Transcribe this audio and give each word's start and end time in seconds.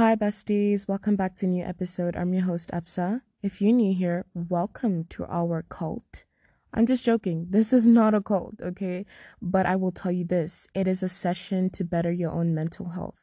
Hi, 0.00 0.16
besties. 0.16 0.88
Welcome 0.88 1.14
back 1.14 1.36
to 1.36 1.44
a 1.44 1.48
new 1.50 1.62
episode. 1.62 2.16
I'm 2.16 2.32
your 2.32 2.44
host, 2.44 2.70
Absa. 2.72 3.20
If 3.42 3.60
you're 3.60 3.74
new 3.74 3.94
here, 3.94 4.24
welcome 4.32 5.04
to 5.10 5.26
our 5.26 5.62
cult. 5.68 6.24
I'm 6.72 6.86
just 6.86 7.04
joking. 7.04 7.48
This 7.50 7.74
is 7.74 7.86
not 7.86 8.14
a 8.14 8.22
cult, 8.22 8.62
okay? 8.62 9.04
But 9.42 9.66
I 9.66 9.76
will 9.76 9.92
tell 9.92 10.10
you 10.10 10.24
this 10.24 10.66
it 10.72 10.88
is 10.88 11.02
a 11.02 11.10
session 11.10 11.68
to 11.72 11.84
better 11.84 12.10
your 12.10 12.30
own 12.30 12.54
mental 12.54 12.88
health. 12.88 13.20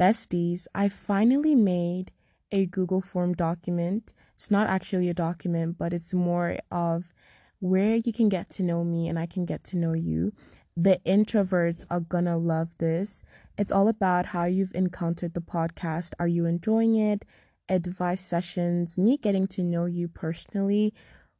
Besties, 0.00 0.66
I 0.74 0.88
finally 0.88 1.54
made 1.54 2.12
a 2.50 2.64
Google 2.64 3.02
Form 3.02 3.34
document. 3.34 4.14
It's 4.32 4.50
not 4.50 4.70
actually 4.70 5.10
a 5.10 5.14
document, 5.14 5.76
but 5.76 5.92
it's 5.92 6.14
more 6.14 6.60
of 6.70 7.12
where 7.60 7.96
you 7.96 8.14
can 8.14 8.30
get 8.30 8.48
to 8.56 8.62
know 8.62 8.84
me 8.84 9.06
and 9.06 9.18
I 9.18 9.26
can 9.26 9.44
get 9.44 9.64
to 9.64 9.76
know 9.76 9.92
you. 9.92 10.32
The 10.76 11.00
introverts 11.06 11.86
are 11.88 12.00
gonna 12.00 12.36
love 12.36 12.76
this. 12.78 13.22
It's 13.56 13.70
all 13.70 13.86
about 13.86 14.26
how 14.26 14.46
you've 14.46 14.74
encountered 14.74 15.34
the 15.34 15.40
podcast. 15.40 16.14
Are 16.18 16.26
you 16.26 16.46
enjoying 16.46 16.96
it? 16.96 17.24
Advice 17.68 18.20
sessions, 18.20 18.98
me 18.98 19.16
getting 19.16 19.46
to 19.48 19.62
know 19.62 19.84
you 19.84 20.08
personally 20.08 20.92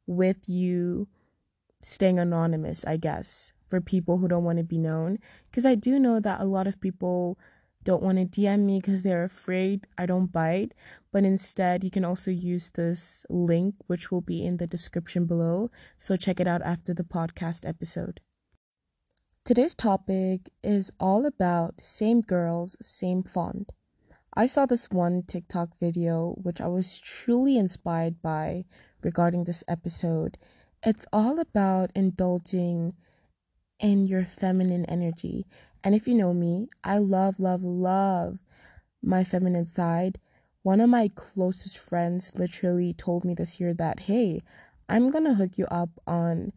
with 0.07 0.47
you 0.47 1.09
staying 1.81 2.17
anonymous, 2.17 2.85
I 2.85 2.95
guess, 2.95 3.51
for 3.67 3.81
people 3.81 4.19
who 4.19 4.29
don't 4.29 4.45
want 4.45 4.57
to 4.59 4.63
be 4.63 4.77
known. 4.77 5.19
Because 5.51 5.65
I 5.65 5.75
do 5.75 5.99
know 5.99 6.21
that 6.21 6.39
a 6.39 6.45
lot 6.45 6.65
of 6.65 6.79
people 6.79 7.37
don't 7.83 8.01
want 8.01 8.17
to 8.17 8.41
DM 8.41 8.61
me 8.61 8.79
because 8.79 9.03
they're 9.03 9.25
afraid 9.25 9.85
I 9.97 10.05
don't 10.05 10.31
bite. 10.31 10.73
But 11.11 11.25
instead, 11.25 11.83
you 11.83 11.91
can 11.91 12.05
also 12.05 12.31
use 12.31 12.69
this 12.69 13.25
link, 13.29 13.75
which 13.87 14.11
will 14.11 14.21
be 14.21 14.45
in 14.45 14.57
the 14.57 14.65
description 14.65 15.25
below. 15.25 15.71
So 15.99 16.15
check 16.15 16.39
it 16.39 16.47
out 16.47 16.61
after 16.61 16.93
the 16.93 17.03
podcast 17.03 17.67
episode. 17.67 18.21
Today's 19.45 19.75
topic 19.75 20.49
is 20.63 20.91
all 20.99 21.23
about 21.23 21.79
same 21.79 22.21
girls, 22.21 22.75
same 22.81 23.21
font. 23.21 23.73
I 24.33 24.47
saw 24.47 24.65
this 24.65 24.89
one 24.89 25.21
TikTok 25.21 25.69
video 25.79 26.33
which 26.41 26.59
I 26.59 26.65
was 26.65 26.99
truly 26.99 27.55
inspired 27.55 28.23
by 28.23 28.65
regarding 29.03 29.43
this 29.43 29.63
episode. 29.67 30.39
It's 30.81 31.05
all 31.13 31.39
about 31.39 31.91
indulging 31.93 32.93
in 33.79 34.07
your 34.07 34.25
feminine 34.25 34.83
energy. 34.85 35.45
And 35.83 35.93
if 35.93 36.07
you 36.07 36.15
know 36.15 36.33
me, 36.33 36.67
I 36.83 36.97
love, 36.97 37.39
love, 37.39 37.61
love 37.61 38.39
my 39.03 39.23
feminine 39.23 39.67
side. 39.67 40.17
One 40.63 40.81
of 40.81 40.89
my 40.89 41.07
closest 41.13 41.77
friends 41.77 42.31
literally 42.35 42.93
told 42.93 43.23
me 43.23 43.35
this 43.35 43.59
year 43.59 43.75
that, 43.75 43.99
hey, 43.99 44.41
I'm 44.89 45.11
gonna 45.11 45.35
hook 45.35 45.59
you 45.59 45.67
up 45.67 46.01
on, 46.07 46.51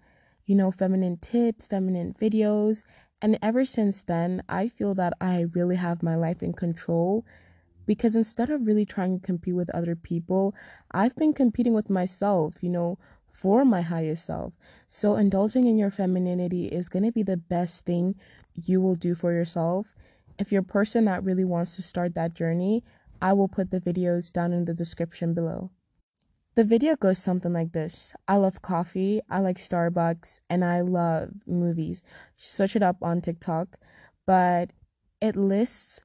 you 0.48 0.56
know, 0.56 0.72
feminine 0.72 1.18
tips, 1.18 1.66
feminine 1.66 2.16
videos. 2.18 2.82
And 3.20 3.38
ever 3.42 3.64
since 3.64 4.00
then, 4.02 4.42
I 4.48 4.68
feel 4.68 4.94
that 4.94 5.12
I 5.20 5.44
really 5.54 5.76
have 5.76 6.02
my 6.02 6.16
life 6.16 6.42
in 6.42 6.54
control 6.54 7.24
because 7.86 8.16
instead 8.16 8.48
of 8.48 8.66
really 8.66 8.86
trying 8.86 9.20
to 9.20 9.26
compete 9.26 9.54
with 9.54 9.70
other 9.74 9.94
people, 9.94 10.54
I've 10.90 11.14
been 11.16 11.34
competing 11.34 11.74
with 11.74 11.90
myself, 11.90 12.54
you 12.62 12.70
know, 12.70 12.98
for 13.30 13.64
my 13.64 13.82
highest 13.82 14.24
self. 14.24 14.54
So, 14.88 15.16
indulging 15.16 15.66
in 15.66 15.76
your 15.76 15.90
femininity 15.90 16.66
is 16.66 16.88
going 16.88 17.04
to 17.04 17.12
be 17.12 17.22
the 17.22 17.36
best 17.36 17.84
thing 17.84 18.14
you 18.54 18.80
will 18.80 18.94
do 18.94 19.14
for 19.14 19.32
yourself. 19.32 19.94
If 20.38 20.50
you're 20.50 20.62
a 20.62 20.64
person 20.64 21.04
that 21.04 21.24
really 21.24 21.44
wants 21.44 21.76
to 21.76 21.82
start 21.82 22.14
that 22.14 22.34
journey, 22.34 22.84
I 23.20 23.34
will 23.34 23.48
put 23.48 23.70
the 23.70 23.80
videos 23.80 24.32
down 24.32 24.52
in 24.52 24.64
the 24.64 24.74
description 24.74 25.34
below. 25.34 25.70
The 26.58 26.64
video 26.64 26.96
goes 26.96 27.20
something 27.20 27.52
like 27.52 27.70
this 27.70 28.14
I 28.26 28.34
love 28.34 28.62
coffee, 28.62 29.20
I 29.30 29.38
like 29.38 29.58
Starbucks, 29.58 30.40
and 30.50 30.64
I 30.64 30.80
love 30.80 31.30
movies. 31.46 32.02
Search 32.36 32.74
it 32.74 32.82
up 32.82 32.96
on 33.00 33.20
TikTok, 33.20 33.76
but 34.26 34.72
it 35.20 35.36
lists 35.36 36.00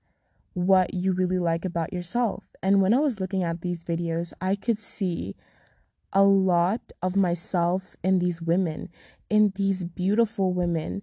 what 0.53 0.93
you 0.93 1.11
really 1.11 1.39
like 1.39 1.65
about 1.65 1.91
yourself. 1.91 2.45
And 2.61 2.83
when 2.83 2.93
I 2.93 2.99
was 2.99 3.19
looking 3.19 3.41
at 3.41 3.61
these 3.61 3.83
videos, 3.83 4.31
I 4.39 4.53
could 4.53 4.77
see 4.77 5.35
a 6.13 6.21
lot 6.21 6.91
of 7.01 7.15
myself 7.15 7.95
in 8.03 8.19
these 8.19 8.39
women, 8.39 8.89
in 9.31 9.53
these 9.55 9.83
beautiful 9.83 10.53
women 10.53 11.01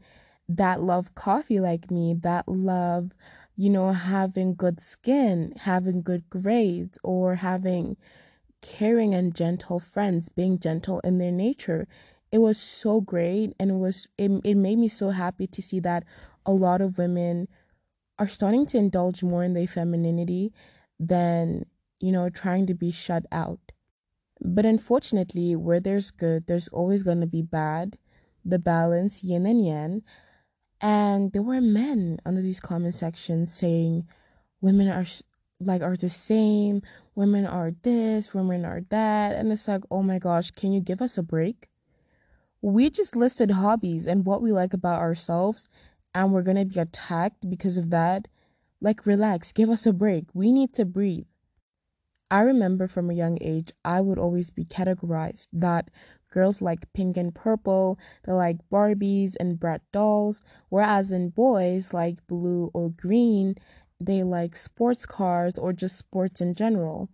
that 0.48 0.80
love 0.80 1.16
coffee 1.16 1.58
like 1.58 1.90
me, 1.90 2.14
that 2.20 2.48
love, 2.48 3.16
you 3.56 3.68
know, 3.68 3.94
having 3.94 4.54
good 4.54 4.78
skin, 4.78 5.54
having 5.62 6.02
good 6.02 6.30
grades, 6.30 7.00
or 7.02 7.34
having 7.34 7.96
caring 8.62 9.14
and 9.14 9.34
gentle 9.34 9.78
friends, 9.78 10.28
being 10.28 10.58
gentle 10.58 11.00
in 11.00 11.18
their 11.18 11.32
nature. 11.32 11.86
It 12.32 12.38
was 12.38 12.58
so 12.58 13.00
great 13.00 13.54
and 13.58 13.70
it 13.70 13.74
was 13.74 14.06
it, 14.16 14.30
it 14.44 14.56
made 14.56 14.78
me 14.78 14.88
so 14.88 15.10
happy 15.10 15.46
to 15.48 15.62
see 15.62 15.80
that 15.80 16.04
a 16.46 16.52
lot 16.52 16.80
of 16.80 16.98
women 16.98 17.48
are 18.18 18.28
starting 18.28 18.66
to 18.66 18.78
indulge 18.78 19.22
more 19.22 19.42
in 19.42 19.54
their 19.54 19.66
femininity 19.66 20.52
than, 20.98 21.64
you 21.98 22.12
know, 22.12 22.28
trying 22.28 22.66
to 22.66 22.74
be 22.74 22.90
shut 22.90 23.24
out. 23.32 23.58
But 24.40 24.66
unfortunately, 24.66 25.56
where 25.56 25.80
there's 25.80 26.10
good, 26.10 26.46
there's 26.46 26.68
always 26.68 27.02
going 27.02 27.20
to 27.20 27.26
be 27.26 27.42
bad. 27.42 27.98
The 28.44 28.58
balance, 28.58 29.22
yin 29.24 29.46
and 29.46 29.66
yang. 29.66 30.02
And 30.80 31.32
there 31.32 31.42
were 31.42 31.60
men 31.60 32.20
under 32.24 32.40
these 32.40 32.60
comment 32.60 32.94
sections 32.94 33.52
saying 33.52 34.06
women 34.60 34.88
are 34.88 35.04
like 35.60 35.82
are 35.82 35.96
the 35.96 36.08
same, 36.08 36.82
women 37.14 37.46
are 37.46 37.72
this, 37.82 38.34
women 38.34 38.64
are 38.64 38.82
that, 38.88 39.36
and 39.36 39.52
it's 39.52 39.68
like, 39.68 39.82
"Oh 39.90 40.02
my 40.02 40.18
gosh, 40.18 40.50
can 40.50 40.72
you 40.72 40.80
give 40.80 41.02
us 41.02 41.18
a 41.18 41.22
break?" 41.22 41.68
We 42.62 42.90
just 42.90 43.16
listed 43.16 43.52
hobbies 43.52 44.06
and 44.06 44.24
what 44.24 44.42
we 44.42 44.52
like 44.52 44.74
about 44.74 45.00
ourselves, 45.00 45.68
and 46.14 46.32
we're 46.32 46.42
to 46.42 46.64
be 46.64 46.80
attacked 46.80 47.48
because 47.48 47.76
of 47.76 47.90
that. 47.90 48.28
Like 48.80 49.06
relax, 49.06 49.52
give 49.52 49.70
us 49.70 49.86
a 49.86 49.92
break. 49.92 50.26
We 50.34 50.52
need 50.52 50.72
to 50.74 50.84
breathe. 50.84 51.26
I 52.30 52.40
remember 52.42 52.86
from 52.86 53.10
a 53.10 53.14
young 53.14 53.38
age, 53.40 53.72
I 53.84 54.00
would 54.00 54.18
always 54.18 54.50
be 54.50 54.64
categorized 54.64 55.48
that 55.52 55.90
Girls 56.30 56.62
like 56.62 56.92
pink 56.92 57.16
and 57.16 57.34
purple, 57.34 57.98
they 58.22 58.32
like 58.32 58.58
Barbies 58.70 59.34
and 59.40 59.58
Bratz 59.58 59.80
dolls, 59.92 60.42
whereas 60.68 61.10
in 61.10 61.30
boys 61.30 61.92
like 61.92 62.24
blue 62.28 62.70
or 62.72 62.90
green, 62.90 63.56
they 64.00 64.22
like 64.22 64.56
sports 64.56 65.06
cars 65.06 65.58
or 65.58 65.72
just 65.72 65.98
sports 65.98 66.40
in 66.40 66.54
general. 66.54 67.10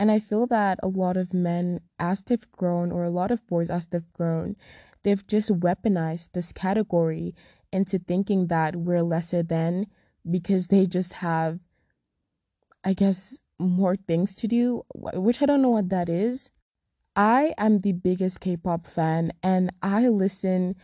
And 0.00 0.10
I 0.10 0.18
feel 0.18 0.46
that 0.48 0.80
a 0.82 0.88
lot 0.88 1.16
of 1.16 1.32
men, 1.32 1.80
as 1.98 2.22
they've 2.22 2.50
grown, 2.52 2.90
or 2.90 3.04
a 3.04 3.10
lot 3.10 3.30
of 3.30 3.46
boys, 3.46 3.70
as 3.70 3.86
they've 3.86 4.12
grown, 4.12 4.56
they've 5.04 5.24
just 5.26 5.60
weaponized 5.60 6.32
this 6.32 6.52
category 6.52 7.34
into 7.72 7.98
thinking 7.98 8.48
that 8.48 8.74
we're 8.74 9.02
lesser 9.02 9.42
than 9.42 9.86
because 10.28 10.66
they 10.66 10.86
just 10.86 11.14
have, 11.14 11.60
I 12.82 12.92
guess, 12.92 13.40
more 13.58 13.94
things 13.94 14.34
to 14.36 14.48
do, 14.48 14.82
which 14.94 15.40
I 15.40 15.46
don't 15.46 15.62
know 15.62 15.70
what 15.70 15.90
that 15.90 16.08
is. 16.08 16.50
I 17.14 17.54
am 17.56 17.80
the 17.80 17.92
biggest 17.92 18.40
K-pop 18.40 18.88
fan 18.88 19.32
and 19.42 19.72
I 19.80 20.08
listen 20.08 20.74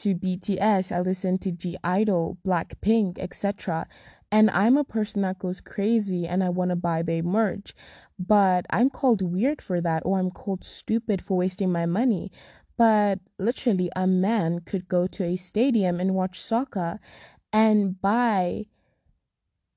to 0.00 0.14
BTS, 0.14 0.94
I 0.94 1.00
listen 1.00 1.38
to 1.38 1.50
(G)I-DLE, 1.52 2.38
Blackpink, 2.46 3.18
etc. 3.18 3.86
And 4.32 4.50
I'm 4.50 4.76
a 4.76 4.84
person 4.84 5.22
that 5.22 5.38
goes 5.38 5.60
crazy 5.60 6.26
and 6.26 6.44
I 6.44 6.50
want 6.50 6.70
to 6.70 6.76
buy 6.76 7.02
their 7.02 7.22
merch. 7.22 7.74
But 8.18 8.66
I'm 8.70 8.90
called 8.90 9.22
weird 9.22 9.60
for 9.60 9.80
that 9.80 10.02
or 10.04 10.18
I'm 10.18 10.30
called 10.30 10.64
stupid 10.64 11.22
for 11.22 11.36
wasting 11.36 11.72
my 11.72 11.86
money. 11.86 12.30
But 12.76 13.18
literally 13.38 13.90
a 13.96 14.06
man 14.06 14.60
could 14.60 14.88
go 14.88 15.06
to 15.08 15.24
a 15.24 15.36
stadium 15.36 15.98
and 15.98 16.14
watch 16.14 16.40
soccer 16.40 17.00
and 17.52 18.00
buy 18.00 18.66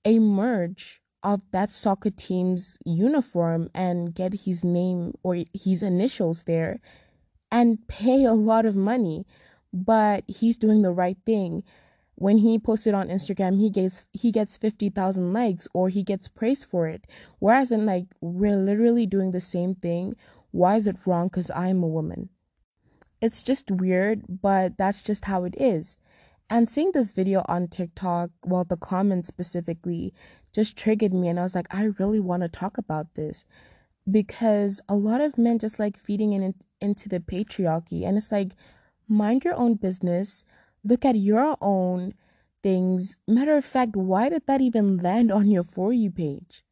a 0.06 0.19
merch 0.19 1.02
of 1.24 1.50
that 1.52 1.72
soccer 1.72 2.09
team's 2.09 2.78
uniform 2.86 3.69
and 3.74 4.13
get 4.13 4.42
his 4.46 4.63
name 4.63 5.13
or 5.24 5.44
his 5.53 5.81
initials 5.81 6.44
there 6.44 6.80
and 7.52 7.88
pay 7.88 8.25
a 8.25 8.34
lot 8.34 8.66
of 8.66 8.75
money 8.75 9.25
but 9.72 10.24
he's 10.28 10.57
doing 10.57 10.81
the 10.81 10.92
right 10.92 11.18
thing 11.25 11.63
when 12.15 12.39
he 12.39 12.60
posted 12.60 12.94
on 12.94 13.10
Instagram 13.10 13.60
he 13.60 13.69
gets 13.69 14.06
he 14.12 14.31
gets 14.31 14.57
50,000 14.57 15.33
likes 15.33 15.68
or 15.74 15.89
he 15.89 16.04
gets 16.04 16.27
praise 16.27 16.63
for 16.63 16.88
it. 16.88 17.06
Whereas 17.39 17.71
in 17.71 17.86
like 17.86 18.06
we're 18.21 18.56
literally 18.56 19.06
doing 19.06 19.31
the 19.31 19.42
same 19.42 19.75
thing. 19.75 20.15
Why 20.51 20.75
is 20.75 20.88
it 20.88 20.98
wrong? 21.06 21.30
Cuz 21.30 21.50
I'm 21.56 21.83
a 21.83 21.88
woman. 21.88 22.30
It's 23.21 23.44
just 23.44 23.71
weird 23.71 24.42
but 24.42 24.77
that's 24.77 25.01
just 25.01 25.25
how 25.25 25.44
it 25.44 25.56
is. 25.57 25.98
And 26.50 26.69
seeing 26.69 26.92
this 26.92 27.13
video 27.13 27.44
on 27.48 27.68
TikTok, 27.68 28.30
well, 28.45 28.63
the 28.63 28.77
comments 28.77 29.27
specifically, 29.27 30.13
just 30.54 30.77
triggered 30.77 31.13
me 31.13 31.27
and 31.27 31.39
I 31.39 31.44
was 31.44 31.56
like, 31.56 31.74
I 31.74 31.86
really 31.98 32.19
want 32.19 32.44
to 32.44 32.50
talk 32.50 32.77
about 32.77 33.16
this. 33.16 33.45
Because 34.09 34.81
a 34.88 34.95
lot 34.95 35.21
of 35.21 35.38
men 35.38 35.57
just 35.57 35.80
like 35.80 35.98
feeding 35.98 36.33
in 36.33 36.54
into 36.81 37.07
the 37.07 37.19
patriarchy 37.19 38.06
and 38.06 38.18
it's 38.18 38.31
like 38.31 38.51
mind 39.07 39.45
your 39.45 39.56
own 39.56 39.75
business, 39.75 40.44
look 40.83 41.06
at 41.06 41.15
your 41.15 41.57
own 41.62 42.13
things. 42.62 43.18
Matter 43.27 43.57
of 43.57 43.65
fact, 43.65 43.95
why 43.95 44.30
did 44.30 44.47
that 44.47 44.62
even 44.62 44.97
land 44.97 45.31
on 45.31 45.50
your 45.50 45.63
for 45.63 45.94
you 45.94 46.12
page? 46.12 46.63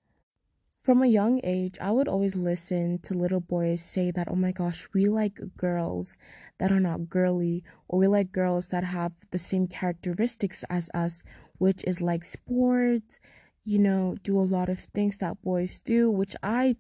From 0.84 1.04
a 1.04 1.08
young 1.08 1.40
age, 1.44 1.78
I 1.80 1.92
would 1.92 2.08
always 2.08 2.36
listen 2.36 2.98
to 3.04 3.14
little 3.14 3.40
boys 3.40 3.84
say 3.84 4.10
that, 4.10 4.28
oh 4.28 4.36
my 4.36 4.52
gosh, 4.52 4.88
we 4.96 5.06
like 5.06 5.40
girls 5.56 6.18
that 6.58 6.72
are 6.72 6.80
not 6.80 7.08
girly, 7.08 7.64
or 7.88 8.00
we 8.00 8.08
like 8.08 8.32
girls 8.32 8.68
that 8.70 8.86
have 8.86 9.12
the 9.30 9.38
same 9.38 9.68
characteristics 9.68 10.66
as 10.72 10.90
us, 10.96 11.22
which 11.60 11.84
is 11.84 12.02
like 12.02 12.26
sports, 12.26 13.20
you 13.64 13.78
know, 13.78 14.16
do 14.24 14.36
a 14.36 14.42
lot 14.42 14.70
of 14.70 14.80
things 14.80 15.18
that 15.18 15.44
boys 15.44 15.80
do, 15.82 16.10
which 16.10 16.36
I 16.42 16.78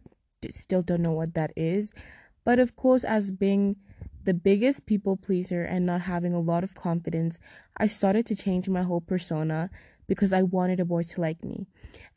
still 0.50 0.82
don't 0.82 1.04
know 1.04 1.12
what 1.12 1.36
that 1.36 1.52
is. 1.56 1.94
But 2.44 2.58
of 2.58 2.76
course, 2.76 3.04
as 3.04 3.30
being 3.30 3.76
the 4.24 4.34
biggest 4.34 4.86
people 4.86 5.18
pleaser 5.18 5.64
and 5.64 5.86
not 5.86 6.02
having 6.02 6.34
a 6.34 6.40
lot 6.40 6.64
of 6.64 6.76
confidence, 6.76 7.38
I 7.78 7.88
started 7.88 8.26
to 8.28 8.36
change 8.36 8.70
my 8.70 8.84
whole 8.84 9.02
persona 9.02 9.70
because 10.08 10.34
I 10.34 10.44
wanted 10.44 10.80
a 10.80 10.86
boy 10.86 11.04
to 11.04 11.22
like 11.22 11.44
me. 11.44 11.68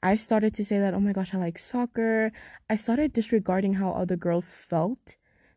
I 0.02 0.16
started 0.16 0.54
to 0.54 0.64
say 0.64 0.78
that, 0.78 0.94
oh 0.94 1.00
my 1.00 1.12
gosh, 1.12 1.32
I 1.32 1.38
like 1.38 1.58
soccer. 1.58 2.32
I 2.68 2.76
started 2.76 3.12
disregarding 3.12 3.74
how 3.74 3.92
other 3.92 4.16
girls 4.16 4.52
felt 4.52 5.16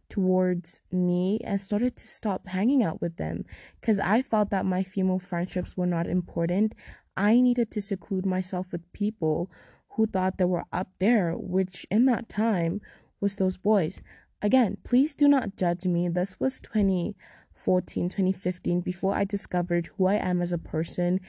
towards 0.10 0.82
me 0.92 1.40
and 1.44 1.60
started 1.60 1.96
to 1.98 2.08
stop 2.08 2.48
hanging 2.48 2.84
out 2.84 3.02
with 3.02 3.18
them 3.18 3.44
because 3.82 4.00
I 4.00 4.22
felt 4.22 4.52
that 4.52 4.66
my 4.66 4.84
female 4.84 5.20
friendships 5.20 5.76
were 5.76 5.88
not 5.88 6.08
important. 6.08 6.76
I 7.18 7.42
needed 7.42 7.72
to 7.72 7.82
seclude 7.82 8.26
myself 8.26 8.68
with 8.72 8.94
people 8.94 9.52
who 9.96 10.06
thought 10.06 10.38
they 10.38 10.46
were 10.46 10.66
up 10.72 10.90
there, 11.00 11.34
which 11.36 11.86
in 11.90 12.06
that 12.06 12.30
time 12.30 12.82
was 13.20 13.36
those 13.36 13.58
boys. 13.58 14.02
Again, 14.42 14.78
please 14.84 15.14
do 15.14 15.28
not 15.28 15.58
judge 15.58 15.86
me. 15.86 16.08
This 16.10 16.40
was 16.40 16.62
2014, 16.62 18.10
2015, 18.10 18.82
before 18.82 19.16
I 19.16 19.24
discovered 19.24 19.90
who 19.98 20.06
I 20.06 20.16
am 20.16 20.42
as 20.42 20.52
a 20.52 20.58
person. 20.58 21.20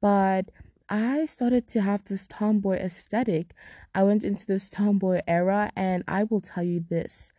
But 0.00 0.50
I 0.88 1.26
started 1.26 1.66
to 1.68 1.80
have 1.80 2.04
this 2.04 2.26
tomboy 2.26 2.76
aesthetic. 2.76 3.54
I 3.94 4.02
went 4.02 4.24
into 4.24 4.46
this 4.46 4.68
tomboy 4.68 5.22
era, 5.26 5.70
and 5.76 6.04
I 6.06 6.24
will 6.24 6.40
tell 6.40 6.64
you 6.64 6.80
this 6.80 7.32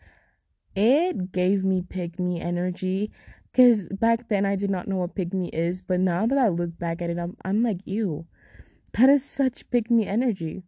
it 0.75 1.31
gave 1.31 1.63
me 1.63 1.81
pick-me 1.81 2.39
energy 2.39 3.11
because 3.51 3.87
back 3.87 4.29
then 4.29 4.45
I 4.45 4.55
did 4.55 4.69
not 4.69 4.87
know 4.87 4.97
what 4.97 5.15
pick-me 5.15 5.49
is, 5.49 5.81
but 5.81 5.99
now 5.99 6.25
that 6.25 6.37
I 6.37 6.47
look 6.47 6.77
back 6.77 7.01
at 7.01 7.09
it, 7.09 7.17
I'm, 7.17 7.35
I'm 7.43 7.63
like, 7.63 7.79
ew, 7.85 8.27
that 8.93 9.09
is 9.09 9.25
such 9.25 9.69
pick-me 9.71 10.05
energy. 10.07 10.63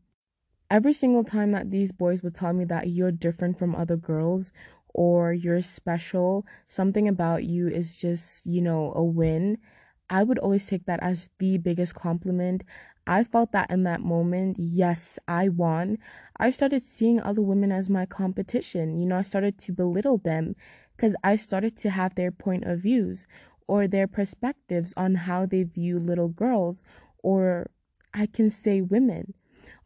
Every 0.72 0.94
single 0.94 1.26
time 1.26 1.52
that 1.52 1.70
these 1.70 1.92
boys 1.92 2.24
would 2.24 2.34
tell 2.34 2.54
me 2.54 2.64
that 2.66 2.88
you're 2.88 3.12
different 3.12 3.60
from 3.60 3.76
other 3.76 3.98
girls 3.98 4.54
or 4.94 5.34
you're 5.34 5.62
special, 5.62 6.46
something 6.68 7.10
about 7.10 7.44
you 7.44 7.68
is 7.68 8.00
just, 8.00 8.46
you 8.46 8.62
know, 8.62 8.94
a 8.96 9.04
win. 9.04 9.58
I 10.10 10.24
would 10.24 10.40
always 10.40 10.66
take 10.66 10.86
that 10.86 11.02
as 11.04 11.30
the 11.40 11.58
biggest 11.58 11.94
compliment. 11.94 12.64
I 13.06 13.26
felt 13.26 13.52
that 13.52 13.70
in 13.70 13.84
that 13.84 14.00
moment, 14.00 14.56
yes, 14.60 15.20
I 15.28 15.50
won. 15.50 15.98
I 16.38 16.50
started 16.52 16.82
seeing 16.84 17.20
other 17.20 17.42
women 17.42 17.74
as 17.74 17.90
my 17.90 18.06
competition. 18.06 18.98
You 18.98 19.06
know, 19.08 19.18
I 19.18 19.24
started 19.24 19.58
to 19.60 19.74
belittle 19.74 20.20
them 20.20 20.56
because 20.96 21.18
I 21.22 21.36
started 21.36 21.76
to 21.80 21.90
have 21.90 22.16
their 22.16 22.32
point 22.32 22.64
of 22.64 22.80
views 22.80 23.28
or 23.68 23.90
their 23.90 24.08
perspectives 24.08 24.94
on 24.96 25.16
how 25.16 25.46
they 25.46 25.64
view 25.64 26.00
little 26.00 26.30
girls 26.30 26.82
or 27.22 27.72
I 28.14 28.26
can 28.26 28.50
say 28.50 28.82
women. 28.82 29.34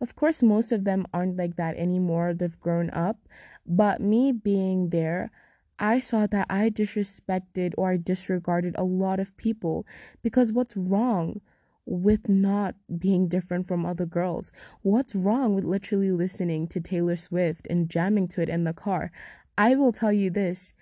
Of 0.01 0.15
course, 0.15 0.43
most 0.43 0.71
of 0.71 0.83
them 0.83 1.05
aren't 1.13 1.37
like 1.37 1.55
that 1.55 1.75
anymore. 1.77 2.33
They've 2.33 2.59
grown 2.59 2.89
up. 2.91 3.17
But 3.65 4.01
me 4.01 4.31
being 4.31 4.89
there, 4.89 5.31
I 5.77 5.99
saw 5.99 6.27
that 6.27 6.47
I 6.49 6.69
disrespected 6.69 7.73
or 7.77 7.91
I 7.91 7.97
disregarded 7.97 8.75
a 8.77 8.83
lot 8.83 9.19
of 9.19 9.35
people 9.37 9.85
because 10.21 10.53
what's 10.53 10.77
wrong 10.77 11.41
with 11.85 12.27
not 12.27 12.75
being 12.97 13.27
different 13.27 13.67
from 13.67 13.85
other 13.85 14.05
girls? 14.05 14.51
What's 14.81 15.15
wrong 15.15 15.53
with 15.53 15.63
literally 15.63 16.11
listening 16.11 16.67
to 16.69 16.79
Taylor 16.79 17.15
Swift 17.15 17.67
and 17.69 17.89
jamming 17.89 18.27
to 18.29 18.41
it 18.41 18.49
in 18.49 18.63
the 18.63 18.73
car? 18.73 19.11
I 19.57 19.75
will 19.75 19.91
tell 19.91 20.13
you 20.13 20.29
this 20.29 20.73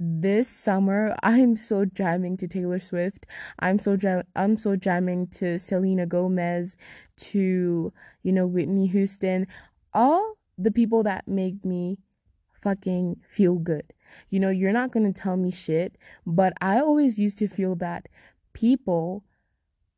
this 0.00 0.48
summer 0.48 1.14
I'm 1.22 1.56
so 1.56 1.84
jamming 1.84 2.36
to 2.38 2.48
Taylor 2.48 2.78
Swift. 2.78 3.26
I'm 3.58 3.78
so 3.78 3.96
jam- 3.96 4.24
I'm 4.34 4.56
so 4.56 4.74
jamming 4.76 5.28
to 5.38 5.58
Selena 5.58 6.06
Gomez, 6.06 6.76
to 7.16 7.92
you 8.22 8.32
know 8.32 8.46
Whitney 8.46 8.86
Houston, 8.88 9.46
all 9.92 10.38
the 10.58 10.70
people 10.70 11.02
that 11.04 11.28
make 11.28 11.64
me 11.64 11.98
fucking 12.62 13.20
feel 13.28 13.58
good. 13.58 13.92
You 14.28 14.40
know, 14.40 14.50
you're 14.50 14.72
not 14.72 14.90
going 14.90 15.10
to 15.10 15.18
tell 15.18 15.36
me 15.36 15.50
shit, 15.50 15.96
but 16.26 16.52
I 16.60 16.78
always 16.80 17.18
used 17.18 17.38
to 17.38 17.46
feel 17.46 17.76
that 17.76 18.08
people 18.52 19.24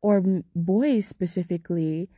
or 0.01 0.21
boys 0.55 1.07
specifically 1.07 2.09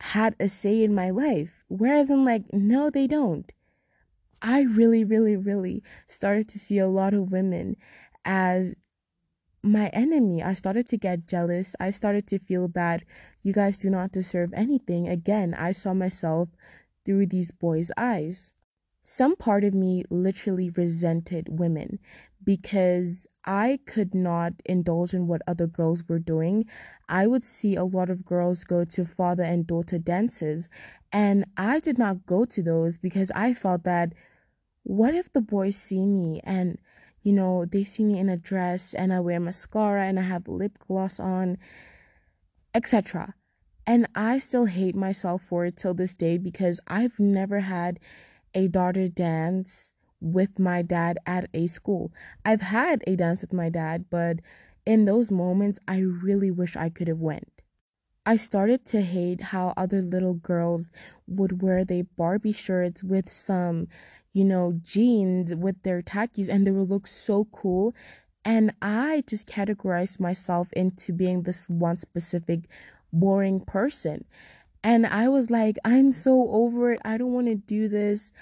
had 0.00 0.34
a 0.40 0.48
say 0.48 0.82
in 0.82 0.94
my 0.94 1.10
life. 1.10 1.64
Whereas 1.68 2.10
I'm 2.10 2.24
like, 2.24 2.52
no, 2.52 2.90
they 2.90 3.06
don't. 3.06 3.50
I 4.44 4.60
really, 4.60 5.04
really, 5.04 5.36
really 5.36 5.82
started 6.06 6.48
to 6.50 6.58
see 6.58 6.78
a 6.78 6.86
lot 6.86 7.14
of 7.14 7.32
women 7.32 7.76
as 8.26 8.76
my 9.62 9.88
enemy. 9.88 10.42
I 10.42 10.52
started 10.52 10.86
to 10.88 10.98
get 10.98 11.26
jealous. 11.26 11.74
I 11.80 11.90
started 11.90 12.26
to 12.26 12.38
feel 12.38 12.68
that 12.68 13.04
you 13.42 13.54
guys 13.54 13.78
do 13.78 13.88
not 13.88 14.12
deserve 14.12 14.52
anything. 14.52 15.08
Again, 15.08 15.54
I 15.54 15.72
saw 15.72 15.94
myself 15.94 16.50
through 17.06 17.26
these 17.28 17.52
boys' 17.52 17.90
eyes. 17.96 18.52
Some 19.00 19.34
part 19.34 19.64
of 19.64 19.72
me 19.72 20.04
literally 20.10 20.70
resented 20.70 21.58
women 21.58 21.98
because 22.44 23.26
I 23.46 23.78
could 23.86 24.14
not 24.14 24.52
indulge 24.66 25.14
in 25.14 25.26
what 25.26 25.40
other 25.46 25.66
girls 25.66 26.06
were 26.06 26.18
doing. 26.18 26.66
I 27.08 27.26
would 27.26 27.44
see 27.44 27.76
a 27.76 27.84
lot 27.84 28.10
of 28.10 28.26
girls 28.26 28.64
go 28.64 28.84
to 28.84 29.06
father 29.06 29.42
and 29.42 29.66
daughter 29.66 29.98
dances, 29.98 30.68
and 31.10 31.46
I 31.56 31.80
did 31.80 31.98
not 31.98 32.26
go 32.26 32.44
to 32.44 32.62
those 32.62 32.98
because 32.98 33.30
I 33.34 33.54
felt 33.54 33.84
that 33.84 34.12
what 34.84 35.14
if 35.14 35.32
the 35.32 35.40
boys 35.40 35.76
see 35.76 36.06
me 36.06 36.40
and 36.44 36.78
you 37.22 37.32
know 37.32 37.64
they 37.64 37.82
see 37.82 38.04
me 38.04 38.18
in 38.18 38.28
a 38.28 38.36
dress 38.36 38.94
and 38.94 39.12
I 39.12 39.20
wear 39.20 39.40
mascara 39.40 40.04
and 40.04 40.18
I 40.18 40.22
have 40.22 40.46
lip 40.46 40.78
gloss 40.78 41.18
on, 41.18 41.58
etc. 42.74 43.34
And 43.86 44.06
I 44.14 44.38
still 44.38 44.66
hate 44.66 44.94
myself 44.94 45.42
for 45.42 45.64
it 45.66 45.76
till 45.76 45.94
this 45.94 46.14
day 46.14 46.38
because 46.38 46.80
I've 46.86 47.18
never 47.18 47.60
had 47.60 47.98
a 48.54 48.68
daughter 48.68 49.08
dance 49.08 49.92
with 50.20 50.58
my 50.58 50.80
dad 50.80 51.18
at 51.26 51.48
a 51.52 51.66
school. 51.66 52.12
I've 52.44 52.62
had 52.62 53.02
a 53.06 53.16
dance 53.16 53.42
with 53.42 53.52
my 53.52 53.68
dad, 53.68 54.06
but 54.10 54.40
in 54.86 55.06
those 55.06 55.30
moments 55.30 55.78
I 55.88 55.98
really 55.98 56.50
wish 56.50 56.76
I 56.76 56.88
could 56.88 57.08
have 57.08 57.20
went. 57.20 57.62
I 58.26 58.36
started 58.36 58.86
to 58.86 59.02
hate 59.02 59.42
how 59.42 59.74
other 59.76 60.00
little 60.00 60.34
girls 60.34 60.90
would 61.26 61.60
wear 61.60 61.84
their 61.84 62.04
Barbie 62.04 62.52
shirts 62.52 63.04
with 63.04 63.30
some, 63.30 63.88
you 64.34 64.44
know, 64.44 64.78
jeans 64.82 65.54
with 65.54 65.82
their 65.84 66.02
tackies 66.02 66.48
and 66.48 66.66
they 66.66 66.70
would 66.70 66.90
look 66.90 67.06
so 67.06 67.46
cool. 67.46 67.94
And 68.44 68.74
I 68.82 69.22
just 69.26 69.48
categorized 69.48 70.20
myself 70.20 70.70
into 70.74 71.12
being 71.12 71.44
this 71.44 71.68
one 71.70 71.96
specific 71.96 72.68
boring 73.12 73.60
person. 73.60 74.26
And 74.82 75.06
I 75.06 75.28
was 75.28 75.48
like, 75.50 75.78
I'm 75.84 76.12
so 76.12 76.48
over 76.50 76.92
it. 76.92 77.00
I 77.04 77.16
don't 77.16 77.32
want 77.32 77.46
to 77.46 77.54
do 77.54 77.88
this. 77.88 78.32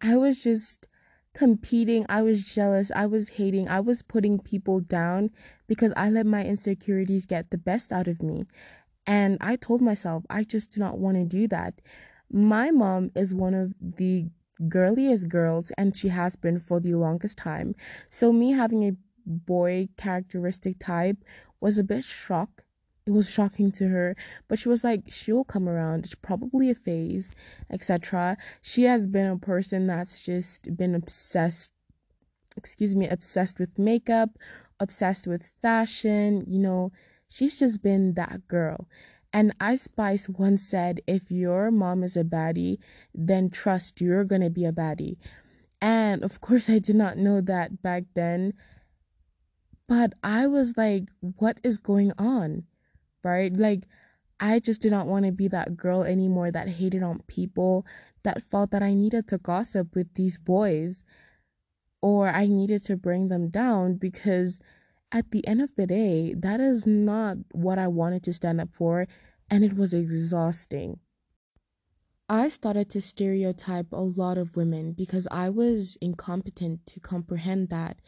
I 0.00 0.16
was 0.16 0.42
just 0.42 0.86
competing. 1.34 2.06
I 2.08 2.22
was 2.22 2.54
jealous. 2.54 2.90
I 2.94 3.06
was 3.06 3.30
hating. 3.30 3.68
I 3.68 3.80
was 3.80 4.02
putting 4.02 4.38
people 4.38 4.80
down 4.80 5.30
because 5.66 5.92
I 5.96 6.08
let 6.10 6.26
my 6.26 6.44
insecurities 6.44 7.26
get 7.26 7.50
the 7.50 7.58
best 7.58 7.92
out 7.92 8.08
of 8.08 8.22
me. 8.22 8.44
And 9.06 9.36
I 9.40 9.56
told 9.56 9.82
myself, 9.82 10.24
I 10.30 10.44
just 10.44 10.70
do 10.70 10.80
not 10.80 10.98
want 10.98 11.16
to 11.16 11.24
do 11.24 11.48
that. 11.48 11.80
My 12.32 12.70
mom 12.70 13.10
is 13.16 13.34
one 13.34 13.54
of 13.54 13.74
the 13.80 14.30
girliest 14.68 15.28
girls, 15.28 15.72
and 15.78 15.96
she 15.96 16.08
has 16.08 16.36
been 16.36 16.58
for 16.58 16.80
the 16.80 16.94
longest 16.94 17.38
time. 17.38 17.74
So, 18.10 18.32
me 18.32 18.52
having 18.52 18.84
a 18.84 18.96
boy 19.26 19.88
characteristic 19.96 20.78
type 20.78 21.18
was 21.60 21.78
a 21.78 21.84
bit 21.84 22.04
shock. 22.04 22.64
It 23.06 23.12
was 23.12 23.30
shocking 23.30 23.72
to 23.72 23.88
her 23.88 24.14
but 24.46 24.58
she 24.58 24.68
was 24.68 24.84
like 24.84 25.04
she'll 25.10 25.42
come 25.42 25.68
around. 25.68 26.04
It's 26.04 26.14
probably 26.14 26.70
a 26.70 26.74
phase 26.74 27.34
etc 27.68 28.36
she 28.60 28.84
has 28.84 29.08
been 29.08 29.26
a 29.26 29.36
person 29.38 29.86
that's 29.86 30.24
just 30.24 30.76
been 30.76 30.94
obsessed 30.94 31.72
excuse 32.56 32.94
me 32.94 33.08
obsessed 33.08 33.58
with 33.58 33.78
makeup 33.78 34.30
obsessed 34.78 35.26
with 35.26 35.52
fashion 35.62 36.44
you 36.46 36.58
know. 36.58 36.92
She's 37.28 37.58
just 37.58 37.82
been 37.82 38.14
that 38.14 38.46
girl 38.48 38.86
and 39.32 39.54
Ice 39.60 39.82
Spice 39.82 40.28
once 40.28 40.62
said, 40.62 41.00
if 41.06 41.30
your 41.30 41.70
mom 41.70 42.02
is 42.02 42.16
a 42.16 42.24
baddie, 42.24 42.78
then 43.14 43.50
trust 43.50 44.00
you're 44.00 44.24
gonna 44.24 44.50
be 44.50 44.64
a 44.64 44.72
baddie. 44.72 45.16
And 45.80 46.22
of 46.22 46.40
course, 46.40 46.68
I 46.68 46.78
did 46.78 46.96
not 46.96 47.16
know 47.16 47.40
that 47.40 47.82
back 47.82 48.04
then. 48.14 48.54
But 49.88 50.12
I 50.22 50.46
was 50.46 50.76
like, 50.76 51.04
what 51.20 51.58
is 51.64 51.78
going 51.78 52.12
on? 52.18 52.64
right? 53.22 53.54
Like, 53.54 53.84
I 54.38 54.58
just 54.58 54.80
did 54.80 54.92
not 54.92 55.06
want 55.06 55.26
to 55.26 55.32
be 55.32 55.48
that 55.48 55.76
girl 55.76 56.02
anymore 56.02 56.50
that 56.50 56.68
hated 56.68 57.02
on 57.02 57.22
people, 57.26 57.86
that 58.22 58.42
felt 58.42 58.70
that 58.70 58.82
I 58.82 58.94
needed 58.94 59.28
to 59.28 59.38
gossip 59.38 59.94
with 59.94 60.14
these 60.14 60.38
boys 60.38 61.04
or 62.00 62.28
I 62.28 62.46
needed 62.46 62.84
to 62.86 62.96
bring 62.96 63.28
them 63.28 63.48
down 63.50 63.94
because 63.96 64.60
at 65.12 65.30
the 65.30 65.46
end 65.46 65.60
of 65.60 65.74
the 65.74 65.86
day, 65.86 66.34
that 66.36 66.60
is 66.60 66.86
not 66.86 67.38
what 67.52 67.78
I 67.78 67.88
wanted 67.88 68.22
to 68.24 68.32
stand 68.32 68.60
up 68.60 68.68
for, 68.72 69.06
and 69.50 69.64
it 69.64 69.76
was 69.76 69.92
exhausting. 69.92 71.00
I 72.28 72.48
started 72.48 72.88
to 72.90 73.00
stereotype 73.00 73.92
a 73.92 73.96
lot 73.96 74.38
of 74.38 74.56
women 74.56 74.92
because 74.92 75.26
I 75.32 75.48
was 75.48 75.98
incompetent 76.00 76.86
to 76.86 77.00
comprehend 77.00 77.70
that 77.70 78.00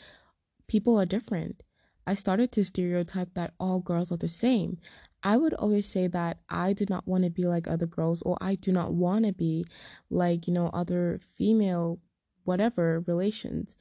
people 0.68 0.96
are 0.96 1.06
different. 1.06 1.64
I 2.06 2.14
started 2.14 2.52
to 2.52 2.64
stereotype 2.64 3.34
that 3.34 3.54
all 3.58 3.80
girls 3.80 4.12
are 4.12 4.16
the 4.16 4.28
same. 4.28 4.78
I 5.24 5.36
would 5.36 5.54
always 5.54 5.88
say 5.88 6.06
that 6.08 6.38
I 6.48 6.72
did 6.72 6.88
not 6.88 7.06
want 7.06 7.24
to 7.24 7.30
be 7.30 7.44
like 7.44 7.66
other 7.66 7.86
girls, 7.86 8.22
or 8.22 8.36
I 8.40 8.54
do 8.54 8.70
not 8.70 8.92
want 8.92 9.24
to 9.24 9.32
be 9.32 9.64
like, 10.08 10.46
you 10.46 10.52
know, 10.52 10.70
other 10.72 11.18
female, 11.20 11.98
whatever 12.44 13.02
relations. 13.06 13.76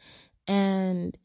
And 0.48 1.18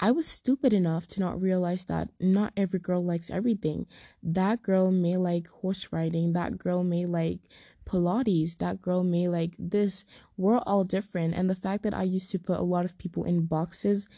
I 0.00 0.12
was 0.12 0.28
stupid 0.28 0.72
enough 0.72 1.08
to 1.08 1.20
not 1.20 1.40
realize 1.40 1.86
that 1.86 2.10
not 2.20 2.52
every 2.56 2.78
girl 2.78 3.04
likes 3.04 3.30
everything. 3.30 3.86
That 4.22 4.62
girl 4.62 4.92
may 4.92 5.16
like 5.16 5.48
horse 5.48 5.88
riding, 5.90 6.34
that 6.34 6.56
girl 6.56 6.84
may 6.84 7.04
like 7.04 7.40
Pilates, 7.84 8.58
that 8.58 8.80
girl 8.80 9.02
may 9.02 9.26
like 9.26 9.56
this. 9.58 10.04
We're 10.36 10.58
all 10.58 10.84
different. 10.84 11.34
And 11.34 11.50
the 11.50 11.56
fact 11.56 11.82
that 11.82 11.94
I 11.94 12.04
used 12.04 12.30
to 12.30 12.38
put 12.38 12.60
a 12.60 12.62
lot 12.62 12.84
of 12.84 12.96
people 12.96 13.24
in 13.24 13.46
boxes 13.46 14.08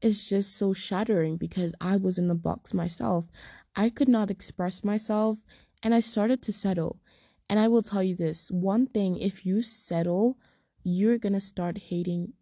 is 0.00 0.26
just 0.26 0.56
so 0.56 0.72
shattering 0.72 1.36
because 1.36 1.74
I 1.82 1.98
was 1.98 2.18
in 2.18 2.28
the 2.28 2.34
box 2.34 2.72
myself. 2.72 3.26
I 3.74 3.90
could 3.90 4.08
not 4.08 4.30
express 4.30 4.82
myself 4.82 5.38
and 5.82 5.94
I 5.94 6.00
started 6.00 6.40
to 6.42 6.52
settle. 6.52 7.00
And 7.48 7.60
I 7.60 7.68
will 7.68 7.82
tell 7.82 8.02
you 8.02 8.14
this 8.14 8.50
one 8.50 8.86
thing 8.86 9.18
if 9.18 9.44
you 9.44 9.60
settle, 9.60 10.38
you're 10.82 11.18
to 11.18 11.40
start 11.40 11.78
hating 11.88 12.32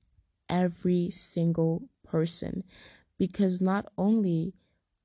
every 0.49 1.11
single 1.11 1.89
person 2.05 2.65
because 3.19 3.61
not 3.61 3.87
only 3.97 4.55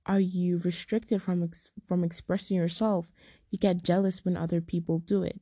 are 0.05 0.19
you 0.19 0.59
restricted 0.59 1.21
from 1.21 1.43
ex- 1.43 1.71
from 1.87 2.03
expressing 2.03 2.57
yourself, 2.57 3.09
you 3.49 3.57
get 3.57 3.83
jealous 3.83 4.25
when 4.25 4.37
other 4.37 4.61
people 4.61 4.99
do 4.99 5.23
it. 5.23 5.39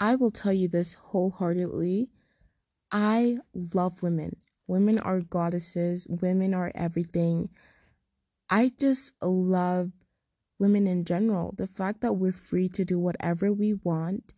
I 0.00 0.14
will 0.14 0.30
tell 0.30 0.52
you 0.52 0.68
this 0.68 0.94
wholeheartedly. 0.94 2.10
I 2.90 3.38
love 3.54 4.02
women. 4.02 4.36
Women 4.66 4.98
are 4.98 5.20
goddesses, 5.20 6.06
women 6.08 6.52
are 6.52 6.72
everything. 6.74 7.48
I 8.50 8.72
just 8.78 9.12
love 9.22 9.92
women 10.58 10.86
in 10.86 11.04
general. 11.04 11.54
The 11.56 11.66
fact 11.66 12.00
that 12.00 12.14
we're 12.14 12.32
free 12.32 12.68
to 12.70 12.84
do 12.84 12.98
whatever 12.98 13.52
we 13.52 13.74
want 13.74 14.34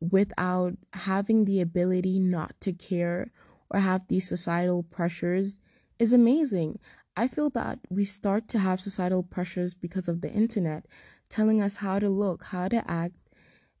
without 0.00 0.74
having 0.92 1.44
the 1.44 1.60
ability 1.60 2.18
not 2.18 2.54
to 2.60 2.72
care 2.72 3.30
or 3.70 3.80
have 3.80 4.06
these 4.08 4.28
societal 4.28 4.82
pressures 4.82 5.60
is 5.98 6.12
amazing. 6.12 6.78
I 7.16 7.28
feel 7.28 7.50
that 7.50 7.80
we 7.88 8.04
start 8.04 8.48
to 8.48 8.58
have 8.58 8.80
societal 8.80 9.22
pressures 9.22 9.74
because 9.74 10.08
of 10.08 10.20
the 10.20 10.32
internet 10.32 10.86
telling 11.28 11.62
us 11.62 11.76
how 11.76 11.98
to 11.98 12.08
look, 12.08 12.44
how 12.44 12.68
to 12.68 12.88
act, 12.90 13.16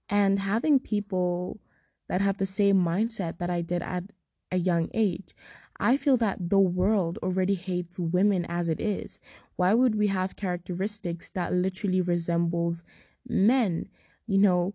and 0.08 0.38
having 0.38 0.78
people 0.78 1.60
that 2.08 2.20
have 2.20 2.38
the 2.38 2.46
same 2.46 2.76
mindset 2.76 3.38
that 3.38 3.50
I 3.50 3.60
did 3.62 3.82
at 3.82 4.04
a 4.50 4.56
young 4.56 4.88
age. 4.92 5.34
I 5.78 5.96
feel 5.96 6.16
that 6.18 6.50
the 6.50 6.58
world 6.58 7.18
already 7.22 7.54
hates 7.54 7.98
women 7.98 8.44
as 8.44 8.68
it 8.68 8.80
is. 8.80 9.18
Why 9.56 9.72
would 9.72 9.94
we 9.94 10.08
have 10.08 10.36
characteristics 10.36 11.30
that 11.30 11.52
literally 11.52 12.02
resembles 12.02 12.82
men, 13.26 13.88
you 14.26 14.38
know? 14.38 14.74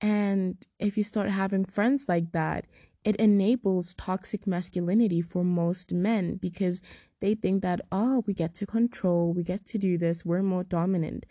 And 0.00 0.64
if 0.78 0.96
you 0.96 1.02
start 1.02 1.30
having 1.30 1.64
friends 1.64 2.04
like 2.06 2.32
that, 2.32 2.66
it 3.04 3.16
enables 3.16 3.94
toxic 3.94 4.46
masculinity 4.46 5.20
for 5.20 5.44
most 5.44 5.92
men 5.92 6.36
because 6.36 6.80
they 7.20 7.34
think 7.34 7.62
that 7.62 7.80
oh 7.92 8.22
we 8.26 8.34
get 8.34 8.54
to 8.54 8.66
control 8.66 9.32
we 9.32 9.42
get 9.42 9.64
to 9.66 9.78
do 9.78 9.96
this 9.98 10.24
we're 10.24 10.42
more 10.42 10.64
dominant. 10.64 11.24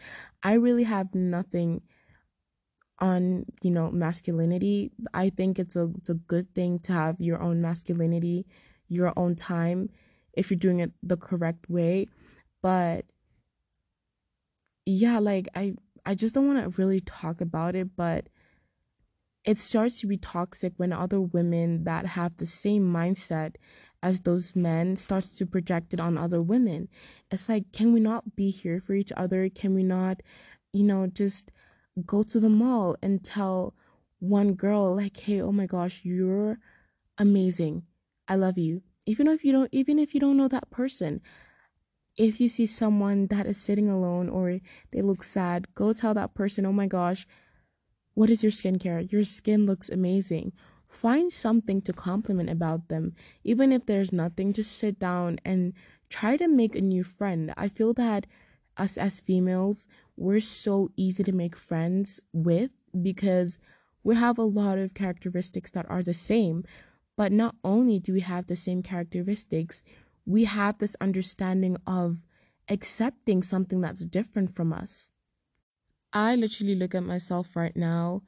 I 0.43 0.53
really 0.53 0.83
have 0.83 1.13
nothing 1.15 1.81
on 2.99 3.45
you 3.61 3.71
know 3.71 3.91
masculinity. 3.91 4.91
I 5.13 5.29
think 5.29 5.59
it's 5.59 5.75
a 5.75 5.91
it's 5.97 6.09
a 6.09 6.15
good 6.15 6.53
thing 6.53 6.79
to 6.79 6.93
have 6.93 7.19
your 7.19 7.41
own 7.41 7.61
masculinity 7.61 8.45
your 8.89 9.13
own 9.17 9.35
time 9.35 9.89
if 10.33 10.51
you're 10.51 10.59
doing 10.59 10.79
it 10.79 10.91
the 11.01 11.17
correct 11.17 11.69
way. 11.69 12.07
But 12.61 13.05
yeah 14.85 15.19
like 15.19 15.47
i 15.55 15.73
i 16.05 16.13
just 16.13 16.35
don't 16.35 16.47
want 16.47 16.61
to 16.61 16.81
really 16.81 16.99
talk 17.01 17.41
about 17.41 17.75
it 17.75 17.95
but 17.95 18.27
it 19.45 19.59
starts 19.59 19.99
to 19.99 20.07
be 20.07 20.17
toxic 20.17 20.73
when 20.77 20.93
other 20.93 21.19
women 21.19 21.83
that 21.83 22.05
have 22.05 22.37
the 22.37 22.45
same 22.45 22.91
mindset 22.91 23.55
as 24.01 24.21
those 24.21 24.55
men 24.55 24.95
starts 24.95 25.35
to 25.37 25.45
project 25.45 25.93
it 25.93 25.99
on 25.99 26.17
other 26.17 26.41
women. 26.41 26.87
It's 27.31 27.49
like 27.49 27.71
can 27.71 27.93
we 27.93 27.99
not 27.99 28.35
be 28.35 28.49
here 28.49 28.79
for 28.79 28.93
each 28.93 29.11
other? 29.15 29.49
Can 29.49 29.73
we 29.73 29.83
not 29.83 30.21
you 30.71 30.83
know 30.83 31.07
just 31.07 31.51
go 32.05 32.23
to 32.23 32.39
the 32.39 32.49
mall 32.49 32.95
and 33.01 33.23
tell 33.23 33.75
one 34.19 34.53
girl 34.53 34.95
like 34.95 35.17
hey 35.19 35.41
oh 35.41 35.51
my 35.51 35.65
gosh 35.65 36.01
you're 36.03 36.57
amazing. 37.17 37.83
I 38.27 38.35
love 38.35 38.57
you. 38.57 38.83
Even 39.05 39.27
if 39.27 39.43
you 39.43 39.51
don't 39.51 39.69
even 39.71 39.99
if 39.99 40.13
you 40.13 40.19
don't 40.19 40.37
know 40.37 40.47
that 40.47 40.69
person. 40.69 41.21
If 42.15 42.39
you 42.39 42.47
see 42.47 42.67
someone 42.67 43.25
that 43.27 43.47
is 43.47 43.57
sitting 43.57 43.89
alone 43.89 44.29
or 44.29 44.59
they 44.91 45.01
look 45.01 45.23
sad 45.23 45.73
go 45.75 45.91
tell 45.93 46.13
that 46.13 46.33
person 46.33 46.65
oh 46.65 46.71
my 46.71 46.87
gosh 46.87 47.25
what 48.13 48.29
is 48.29 48.43
your 48.43 48.51
skincare? 48.51 49.11
Your 49.11 49.23
skin 49.23 49.65
looks 49.65 49.89
amazing. 49.89 50.53
Find 50.87 51.33
something 51.33 51.81
to 51.81 51.93
compliment 51.93 52.49
about 52.49 52.87
them. 52.87 53.13
Even 53.43 53.71
if 53.71 53.85
there's 53.85 54.13
nothing, 54.13 54.53
just 54.53 54.77
sit 54.77 54.99
down 54.99 55.39
and 55.43 55.73
try 56.09 56.37
to 56.37 56.47
make 56.47 56.75
a 56.75 56.81
new 56.81 57.03
friend. 57.03 57.53
I 57.57 57.67
feel 57.67 57.93
that 57.95 58.27
us 58.77 58.97
as 58.97 59.19
females, 59.19 59.87
we're 60.15 60.39
so 60.39 60.91
easy 60.95 61.23
to 61.23 61.31
make 61.31 61.55
friends 61.55 62.19
with 62.31 62.71
because 63.01 63.57
we 64.03 64.15
have 64.15 64.37
a 64.37 64.43
lot 64.43 64.77
of 64.77 64.93
characteristics 64.93 65.71
that 65.71 65.89
are 65.89 66.03
the 66.03 66.13
same. 66.13 66.63
But 67.15 67.31
not 67.31 67.55
only 67.63 67.99
do 67.99 68.13
we 68.13 68.21
have 68.21 68.47
the 68.47 68.55
same 68.55 68.83
characteristics, 68.83 69.81
we 70.25 70.45
have 70.45 70.77
this 70.77 70.95
understanding 71.01 71.77
of 71.85 72.25
accepting 72.69 73.43
something 73.43 73.81
that's 73.81 74.05
different 74.05 74.55
from 74.55 74.71
us. 74.71 75.11
I 76.13 76.35
literally 76.35 76.75
look 76.75 76.95
at 76.95 77.03
myself 77.03 77.55
right 77.55 77.75
now 77.75 78.21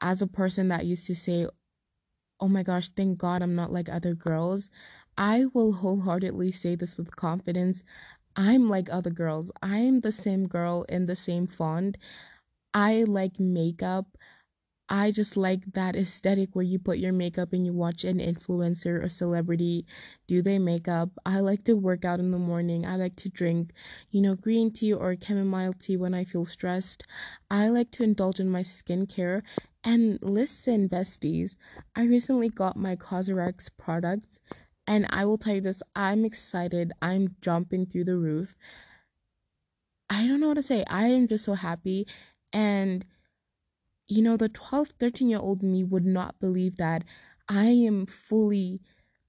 as 0.00 0.22
a 0.22 0.26
person 0.26 0.68
that 0.68 0.86
used 0.86 1.06
to 1.06 1.14
say, 1.16 1.46
Oh 2.40 2.48
my 2.48 2.62
gosh, 2.62 2.90
thank 2.90 3.18
God 3.18 3.42
I'm 3.42 3.54
not 3.54 3.72
like 3.72 3.88
other 3.88 4.14
girls. 4.14 4.70
I 5.16 5.46
will 5.54 5.74
wholeheartedly 5.74 6.52
say 6.52 6.74
this 6.76 6.98
with 6.98 7.16
confidence. 7.16 7.82
I'm 8.36 8.68
like 8.68 8.88
other 8.92 9.10
girls. 9.10 9.50
I'm 9.62 10.00
the 10.00 10.12
same 10.12 10.46
girl 10.46 10.84
in 10.88 11.06
the 11.06 11.16
same 11.16 11.46
font. 11.46 11.96
I 12.74 13.04
like 13.04 13.40
makeup. 13.40 14.18
I 14.88 15.10
just 15.10 15.36
like 15.36 15.72
that 15.72 15.96
aesthetic 15.96 16.50
where 16.54 16.64
you 16.64 16.78
put 16.78 16.98
your 16.98 17.12
makeup 17.12 17.52
and 17.52 17.66
you 17.66 17.72
watch 17.72 18.04
an 18.04 18.18
influencer 18.18 19.02
or 19.02 19.08
celebrity 19.08 19.84
do 20.28 20.42
their 20.42 20.60
makeup. 20.60 21.10
I 21.24 21.40
like 21.40 21.64
to 21.64 21.74
work 21.74 22.04
out 22.04 22.20
in 22.20 22.30
the 22.30 22.38
morning. 22.38 22.86
I 22.86 22.96
like 22.96 23.16
to 23.16 23.28
drink, 23.28 23.72
you 24.10 24.20
know, 24.20 24.36
green 24.36 24.70
tea 24.70 24.92
or 24.92 25.16
chamomile 25.20 25.72
tea 25.72 25.96
when 25.96 26.14
I 26.14 26.22
feel 26.22 26.44
stressed. 26.44 27.02
I 27.50 27.68
like 27.68 27.90
to 27.92 28.04
indulge 28.04 28.38
in 28.38 28.48
my 28.48 28.62
skincare. 28.62 29.42
And 29.82 30.20
listen, 30.22 30.88
besties, 30.88 31.56
I 31.96 32.04
recently 32.04 32.48
got 32.48 32.76
my 32.76 32.94
Cosrx 32.94 33.68
products 33.76 34.38
and 34.86 35.06
I 35.10 35.24
will 35.24 35.38
tell 35.38 35.56
you 35.56 35.60
this, 35.60 35.82
I'm 35.96 36.24
excited. 36.24 36.92
I'm 37.02 37.34
jumping 37.40 37.86
through 37.86 38.04
the 38.04 38.16
roof. 38.16 38.56
I 40.08 40.26
don't 40.26 40.38
know 40.38 40.48
what 40.48 40.54
to 40.54 40.62
say. 40.62 40.84
I 40.88 41.06
am 41.08 41.26
just 41.26 41.44
so 41.44 41.54
happy 41.54 42.06
and 42.52 43.04
you 44.08 44.22
know, 44.22 44.36
the 44.36 44.48
12, 44.48 44.90
13 44.98 45.28
year 45.28 45.38
old 45.38 45.62
me 45.62 45.84
would 45.84 46.06
not 46.06 46.38
believe 46.40 46.76
that 46.76 47.04
I 47.48 47.66
am 47.66 48.06
fully 48.06 48.80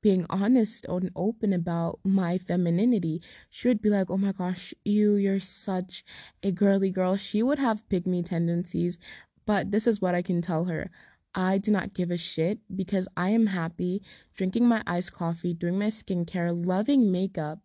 being 0.01 0.25
honest 0.29 0.85
and 0.87 1.11
open 1.15 1.53
about 1.53 1.99
my 2.03 2.37
femininity. 2.37 3.21
She 3.49 3.67
would 3.67 3.81
be 3.81 3.89
like, 3.89 4.09
oh 4.09 4.17
my 4.17 4.31
gosh, 4.31 4.73
you, 4.85 5.15
you're 5.15 5.39
such 5.39 6.03
a 6.43 6.51
girly 6.51 6.91
girl. 6.91 7.17
She 7.17 7.41
would 7.41 7.59
have 7.59 7.87
pick-me 7.89 8.23
tendencies, 8.23 8.97
but 9.45 9.71
this 9.71 9.87
is 9.87 10.01
what 10.01 10.15
I 10.15 10.21
can 10.21 10.41
tell 10.41 10.65
her. 10.65 10.91
I 11.33 11.57
do 11.57 11.71
not 11.71 11.93
give 11.93 12.09
a 12.09 12.17
shit 12.17 12.59
because 12.75 13.07
I 13.15 13.29
am 13.29 13.47
happy 13.47 14.01
drinking 14.35 14.67
my 14.67 14.81
iced 14.87 15.13
coffee, 15.13 15.53
doing 15.53 15.77
my 15.77 15.87
skincare, 15.87 16.65
loving 16.65 17.11
makeup, 17.11 17.59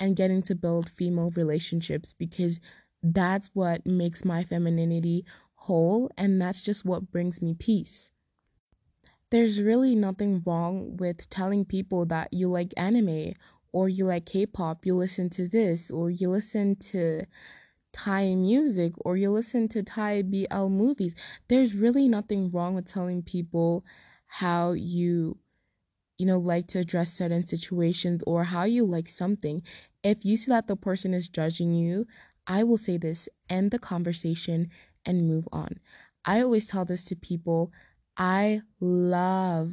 and 0.00 0.16
getting 0.16 0.42
to 0.42 0.54
build 0.54 0.90
female 0.90 1.30
relationships 1.30 2.14
because 2.18 2.60
that's 3.02 3.50
what 3.52 3.86
makes 3.86 4.24
my 4.24 4.44
femininity 4.44 5.24
whole, 5.64 6.10
and 6.16 6.40
that's 6.40 6.62
just 6.62 6.84
what 6.84 7.10
brings 7.10 7.40
me 7.42 7.54
peace. 7.54 8.10
There's 9.30 9.60
really 9.60 9.94
nothing 9.94 10.42
wrong 10.46 10.96
with 10.96 11.28
telling 11.28 11.64
people 11.64 12.06
that 12.06 12.32
you 12.32 12.48
like 12.48 12.72
anime 12.76 13.34
or 13.72 13.88
you 13.88 14.04
like 14.04 14.26
K 14.26 14.46
pop, 14.46 14.86
you 14.86 14.94
listen 14.94 15.28
to 15.30 15.48
this, 15.48 15.90
or 15.90 16.08
you 16.08 16.30
listen 16.30 16.76
to 16.76 17.24
Thai 17.92 18.36
music, 18.36 18.92
or 19.04 19.16
you 19.16 19.32
listen 19.32 19.66
to 19.68 19.82
Thai 19.82 20.22
BL 20.22 20.68
movies. 20.68 21.16
There's 21.48 21.74
really 21.74 22.08
nothing 22.08 22.52
wrong 22.52 22.74
with 22.74 22.92
telling 22.92 23.22
people 23.22 23.84
how 24.26 24.72
you 24.72 25.38
you 26.18 26.26
know 26.26 26.38
like 26.38 26.68
to 26.68 26.78
address 26.78 27.12
certain 27.12 27.46
situations 27.46 28.22
or 28.26 28.44
how 28.44 28.64
you 28.64 28.84
like 28.84 29.08
something 29.08 29.62
if 30.02 30.24
you 30.24 30.36
see 30.36 30.50
that 30.50 30.68
the 30.68 30.76
person 30.76 31.12
is 31.12 31.28
judging 31.28 31.74
you 31.74 32.06
i 32.46 32.62
will 32.62 32.78
say 32.78 32.96
this 32.96 33.28
end 33.48 33.70
the 33.70 33.78
conversation 33.78 34.70
and 35.04 35.28
move 35.28 35.48
on. 35.52 35.78
I 36.24 36.40
always 36.40 36.66
tell 36.66 36.84
this 36.84 37.04
to 37.06 37.16
people. 37.16 37.72
I 38.16 38.62
love 38.80 39.72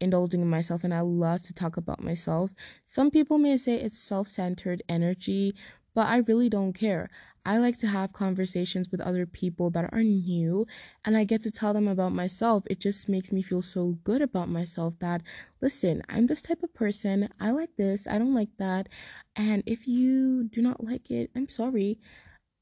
indulging 0.00 0.40
in 0.42 0.48
myself 0.48 0.84
and 0.84 0.94
I 0.94 1.00
love 1.00 1.42
to 1.42 1.54
talk 1.54 1.76
about 1.76 2.02
myself. 2.02 2.50
Some 2.86 3.10
people 3.10 3.38
may 3.38 3.56
say 3.56 3.74
it's 3.74 3.98
self 3.98 4.28
centered 4.28 4.82
energy, 4.88 5.54
but 5.94 6.06
I 6.06 6.18
really 6.18 6.48
don't 6.48 6.72
care. 6.72 7.10
I 7.44 7.56
like 7.58 7.78
to 7.78 7.86
have 7.86 8.12
conversations 8.12 8.90
with 8.90 9.00
other 9.00 9.24
people 9.24 9.70
that 9.70 9.88
are 9.90 10.02
new 10.02 10.66
and 11.04 11.16
I 11.16 11.24
get 11.24 11.40
to 11.42 11.50
tell 11.50 11.72
them 11.72 11.88
about 11.88 12.12
myself. 12.12 12.64
It 12.68 12.78
just 12.78 13.08
makes 13.08 13.32
me 13.32 13.42
feel 13.42 13.62
so 13.62 13.98
good 14.04 14.20
about 14.20 14.50
myself 14.50 14.98
that, 14.98 15.22
listen, 15.62 16.02
I'm 16.10 16.26
this 16.26 16.42
type 16.42 16.62
of 16.62 16.74
person. 16.74 17.30
I 17.40 17.52
like 17.52 17.70
this. 17.76 18.06
I 18.06 18.18
don't 18.18 18.34
like 18.34 18.50
that. 18.58 18.88
And 19.34 19.62
if 19.64 19.88
you 19.88 20.44
do 20.44 20.60
not 20.60 20.84
like 20.84 21.10
it, 21.10 21.30
I'm 21.34 21.48
sorry. 21.48 21.98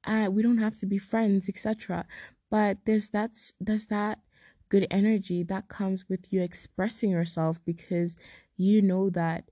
Uh, 0.06 0.28
we 0.30 0.42
don't 0.42 0.58
have 0.58 0.78
to 0.78 0.86
be 0.86 0.98
friends, 0.98 1.48
etc. 1.48 2.06
But 2.50 2.78
there's 2.84 3.08
that's 3.08 3.52
there's 3.60 3.86
that 3.86 4.20
good 4.68 4.86
energy 4.90 5.42
that 5.44 5.68
comes 5.68 6.08
with 6.08 6.32
you 6.32 6.42
expressing 6.42 7.10
yourself 7.10 7.60
because 7.64 8.16
you 8.56 8.82
know 8.82 9.10
that 9.10 9.50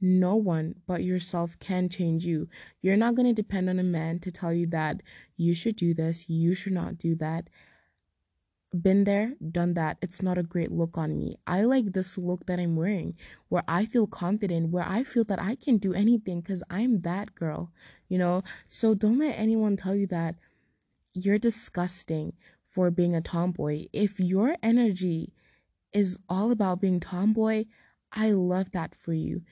no 0.00 0.36
one 0.36 0.74
but 0.86 1.02
yourself 1.02 1.58
can 1.58 1.88
change 1.88 2.24
you. 2.26 2.48
You're 2.82 2.96
not 2.96 3.14
going 3.14 3.26
to 3.26 3.32
depend 3.42 3.70
on 3.70 3.78
a 3.78 3.84
man 3.84 4.18
to 4.20 4.30
tell 4.30 4.52
you 4.52 4.66
that 4.68 5.02
you 5.36 5.54
should 5.54 5.76
do 5.76 5.94
this, 5.94 6.28
you 6.28 6.54
should 6.54 6.74
not 6.74 6.98
do 6.98 7.14
that. 7.16 7.48
Been 8.82 9.04
there, 9.04 9.34
done 9.52 9.74
that. 9.74 9.98
It's 10.02 10.20
not 10.20 10.36
a 10.36 10.42
great 10.42 10.72
look 10.72 10.98
on 10.98 11.16
me. 11.16 11.36
I 11.46 11.62
like 11.62 11.92
this 11.92 12.18
look 12.18 12.46
that 12.46 12.58
I'm 12.58 12.74
wearing 12.74 13.14
where 13.48 13.62
I 13.68 13.84
feel 13.86 14.08
confident, 14.08 14.70
where 14.70 14.84
I 14.86 15.04
feel 15.04 15.22
that 15.24 15.40
I 15.40 15.54
can 15.54 15.78
do 15.78 15.94
anything 15.94 16.40
because 16.40 16.62
I'm 16.68 17.02
that 17.02 17.36
girl, 17.36 17.70
you 18.08 18.18
know? 18.18 18.42
So 18.66 18.94
don't 18.94 19.18
let 19.18 19.38
anyone 19.38 19.76
tell 19.76 19.94
you 19.94 20.08
that 20.08 20.34
you're 21.12 21.38
disgusting 21.38 22.32
for 22.68 22.90
being 22.90 23.14
a 23.14 23.20
tomboy. 23.20 23.86
If 23.92 24.18
your 24.18 24.56
energy 24.60 25.32
is 25.92 26.18
all 26.28 26.50
about 26.50 26.80
being 26.80 26.98
tomboy, 26.98 27.66
I 28.12 28.32
love 28.32 28.72
that 28.72 28.96
for 28.96 29.12
you 29.12 29.42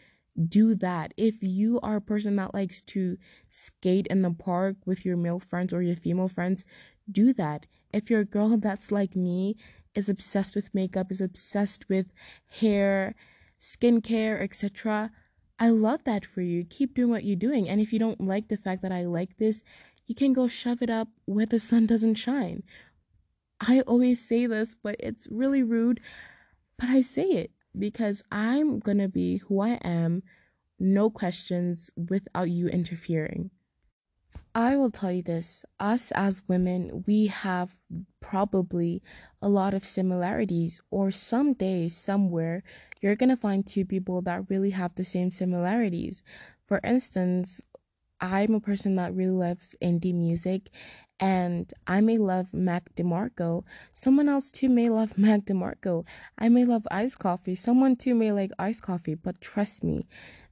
do 0.48 0.74
that. 0.74 1.12
If 1.16 1.42
you 1.42 1.78
are 1.80 1.96
a 1.96 2.00
person 2.00 2.36
that 2.36 2.54
likes 2.54 2.82
to 2.82 3.18
skate 3.50 4.06
in 4.08 4.22
the 4.22 4.30
park 4.30 4.76
with 4.86 5.04
your 5.04 5.16
male 5.16 5.38
friends 5.38 5.72
or 5.72 5.82
your 5.82 5.96
female 5.96 6.28
friends, 6.28 6.64
do 7.10 7.32
that. 7.34 7.66
If 7.92 8.10
you're 8.10 8.20
a 8.20 8.24
girl 8.24 8.56
that's 8.56 8.90
like 8.90 9.16
me, 9.16 9.56
is 9.94 10.08
obsessed 10.08 10.54
with 10.54 10.74
makeup, 10.74 11.10
is 11.10 11.20
obsessed 11.20 11.88
with 11.88 12.06
hair, 12.60 13.14
skincare, 13.60 14.40
etc., 14.40 15.10
I 15.58 15.68
love 15.68 16.02
that 16.04 16.26
for 16.26 16.40
you. 16.40 16.64
Keep 16.64 16.94
doing 16.94 17.10
what 17.10 17.24
you're 17.24 17.36
doing. 17.36 17.68
And 17.68 17.80
if 17.80 17.92
you 17.92 17.98
don't 18.00 18.20
like 18.20 18.48
the 18.48 18.56
fact 18.56 18.82
that 18.82 18.90
I 18.90 19.04
like 19.04 19.36
this, 19.38 19.62
you 20.06 20.14
can 20.14 20.32
go 20.32 20.48
shove 20.48 20.82
it 20.82 20.90
up 20.90 21.08
where 21.24 21.46
the 21.46 21.60
sun 21.60 21.86
doesn't 21.86 22.16
shine. 22.16 22.64
I 23.60 23.82
always 23.82 24.26
say 24.26 24.46
this, 24.46 24.74
but 24.74 24.96
it's 24.98 25.28
really 25.30 25.62
rude, 25.62 26.00
but 26.76 26.88
I 26.88 27.00
say 27.00 27.26
it 27.26 27.52
because 27.78 28.24
I'm 28.32 28.80
going 28.80 28.98
to 28.98 29.08
be 29.08 29.36
who 29.36 29.60
I 29.60 29.78
am, 29.84 30.24
no 30.80 31.10
questions, 31.10 31.90
without 31.96 32.50
you 32.50 32.66
interfering. 32.66 33.50
I 34.54 34.76
will 34.76 34.90
tell 34.90 35.12
you 35.12 35.22
this 35.22 35.64
us 35.80 36.12
as 36.12 36.42
women, 36.46 37.04
we 37.06 37.26
have 37.28 37.74
probably 38.20 39.02
a 39.40 39.48
lot 39.48 39.72
of 39.72 39.84
similarities, 39.84 40.80
or 40.90 41.10
someday, 41.10 41.88
somewhere, 41.88 42.62
you're 43.00 43.16
gonna 43.16 43.36
find 43.36 43.66
two 43.66 43.86
people 43.86 44.20
that 44.22 44.50
really 44.50 44.70
have 44.70 44.94
the 44.94 45.04
same 45.04 45.30
similarities. 45.30 46.22
For 46.66 46.80
instance, 46.84 47.62
I'm 48.20 48.54
a 48.54 48.60
person 48.60 48.96
that 48.96 49.14
really 49.14 49.32
loves 49.32 49.74
indie 49.82 50.14
music 50.14 50.70
and 51.18 51.72
I 51.86 52.00
may 52.00 52.18
love 52.18 52.52
Mac 52.52 52.94
DeMarco. 52.94 53.64
Someone 53.92 54.28
else 54.28 54.50
too 54.50 54.68
may 54.68 54.88
love 54.88 55.18
Mac 55.18 55.40
DeMarco. 55.46 56.06
I 56.38 56.48
may 56.48 56.64
love 56.64 56.86
iced 56.90 57.18
coffee. 57.18 57.54
Someone 57.54 57.96
too 57.96 58.14
may 58.14 58.32
like 58.32 58.50
iced 58.58 58.82
coffee. 58.82 59.14
But 59.14 59.40
trust 59.40 59.82
me, 59.82 60.06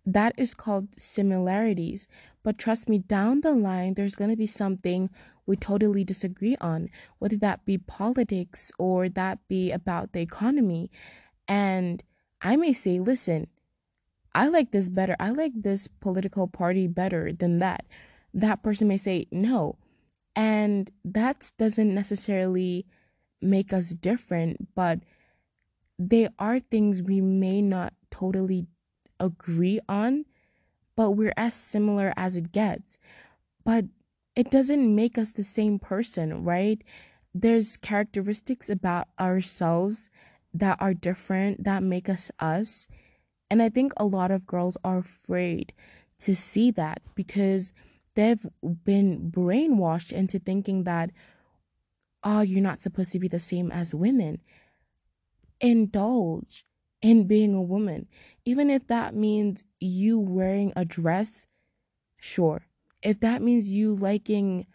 that 0.07 0.35
is 0.37 0.55
called 0.55 1.01
similarities. 1.01 2.09
But 2.43 2.59
trust 2.59 2.89
me, 2.89 2.99
down 2.99 3.41
the 3.41 3.53
line, 3.53 3.95
there's 3.95 4.15
going 4.15 4.31
to 4.31 4.37
be 4.37 4.47
something 4.47 5.11
we 5.47 5.57
totally 5.57 6.05
disagree 6.05 6.57
on, 6.61 6.89
whether 7.19 7.37
that 7.37 7.65
be 7.67 7.79
politics 7.79 8.73
or 8.79 9.09
that 9.09 9.39
be 9.49 9.71
about 9.71 10.13
the 10.13 10.21
economy. 10.21 10.91
And 11.47 12.03
I 12.41 12.57
may 12.57 12.73
say, 12.73 12.99
listen, 12.99 13.49
I 14.35 14.49
like 14.49 14.71
this 14.71 14.89
better. 14.89 15.17
I 15.21 15.31
like 15.31 15.53
this 15.55 15.89
political 15.89 16.47
party 16.49 16.87
better 16.87 17.33
than 17.33 17.59
that. 17.59 17.85
That 18.33 18.63
person 18.63 18.89
may 18.89 18.97
say, 18.97 19.27
no 19.31 19.77
and 20.37 20.91
that 21.05 21.53
doesn't 21.59 21.95
necessarily 21.95 22.87
make 23.41 23.73
us 23.73 23.91
different, 23.91 24.75
but 24.75 25.01
they 25.99 26.29
are 26.39 26.61
things 26.61 27.03
we 27.03 27.21
may 27.21 27.61
not 27.61 27.95
totally 28.11 28.67
agree 29.21 29.81
on, 29.89 30.25
but 30.97 31.13
we're 31.13 31.35
as 31.37 31.55
similar 31.55 32.13
as 32.17 32.37
it 32.37 32.51
gets. 32.51 32.99
But 33.65 33.85
it 34.35 34.51
doesn't 34.51 34.95
make 34.95 35.19
us 35.19 35.33
the 35.33 35.45
same 35.45 35.79
person, 35.79 36.45
right? 36.45 36.83
There's 37.35 37.77
characteristics 37.77 38.69
about 38.69 39.09
ourselves 39.19 40.11
that 40.53 40.79
are 40.81 40.95
different 40.95 41.65
that 41.65 41.83
make 41.83 42.09
us 42.09 42.31
us. 42.41 42.89
And 43.51 43.63
I 43.63 43.69
think 43.69 43.93
a 43.97 44.05
lot 44.05 44.31
of 44.31 44.47
girls 44.47 44.77
are 44.83 44.99
afraid 44.99 45.73
to 46.21 46.35
see 46.35 46.71
that 46.73 47.03
because 47.15 47.73
they've 48.15 48.47
been 48.85 49.31
brainwashed 49.31 50.13
into 50.13 50.39
thinking 50.39 50.85
that 50.85 51.11
oh 52.23 52.41
you're 52.43 52.63
not 52.63 52.83
supposed 52.83 53.13
to 53.13 53.19
be 53.19 53.29
the 53.29 53.41
same 53.41 53.71
as 53.73 53.95
women 53.95 54.41
indulge 55.61 56.65
in 57.03 57.27
being 57.27 57.55
a 57.55 57.63
woman. 57.63 58.07
Even 58.45 58.71
if 58.71 58.87
that 58.87 59.15
means 59.15 59.63
you 59.79 60.19
wearing 60.19 60.73
a 60.77 60.85
dress 60.85 61.47
sure. 62.19 62.67
If 63.03 63.21
that 63.21 63.43
means 63.43 63.73
you 63.73 63.95
liking 63.95 64.67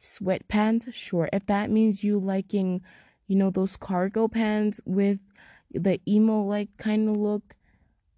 sweatpants 0.00 0.92
sure. 0.92 1.28
If 1.32 1.46
that 1.46 1.70
means 1.70 2.02
you 2.02 2.18
liking 2.18 2.82
you 3.26 3.36
know 3.36 3.50
those 3.50 3.76
cargo 3.76 4.28
pants 4.28 4.80
with 4.84 5.20
the 5.70 6.00
emo 6.06 6.42
like 6.42 6.76
kind 6.76 7.08
of 7.08 7.16
look 7.16 7.56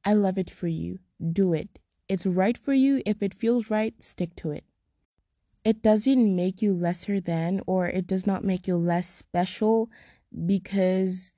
i 0.04 0.12
love 0.12 0.38
it 0.38 0.50
for 0.50 0.66
you. 0.66 0.98
Do 1.20 1.52
it. 1.52 1.78
It's 2.08 2.26
right 2.26 2.58
for 2.58 2.72
you. 2.72 3.02
If 3.06 3.22
it 3.22 3.32
feels 3.32 3.70
right, 3.70 3.94
stick 4.02 4.34
to 4.36 4.50
it. 4.50 4.64
It 5.64 5.82
doesn't 5.82 6.36
make 6.36 6.60
you 6.60 6.74
lesser 6.74 7.20
than, 7.20 7.62
or 7.66 7.86
it 7.86 8.06
does 8.06 8.26
not 8.26 8.44
make 8.44 8.68
you 8.68 8.76
less 8.76 9.08
special 9.08 9.90
because 10.44 11.32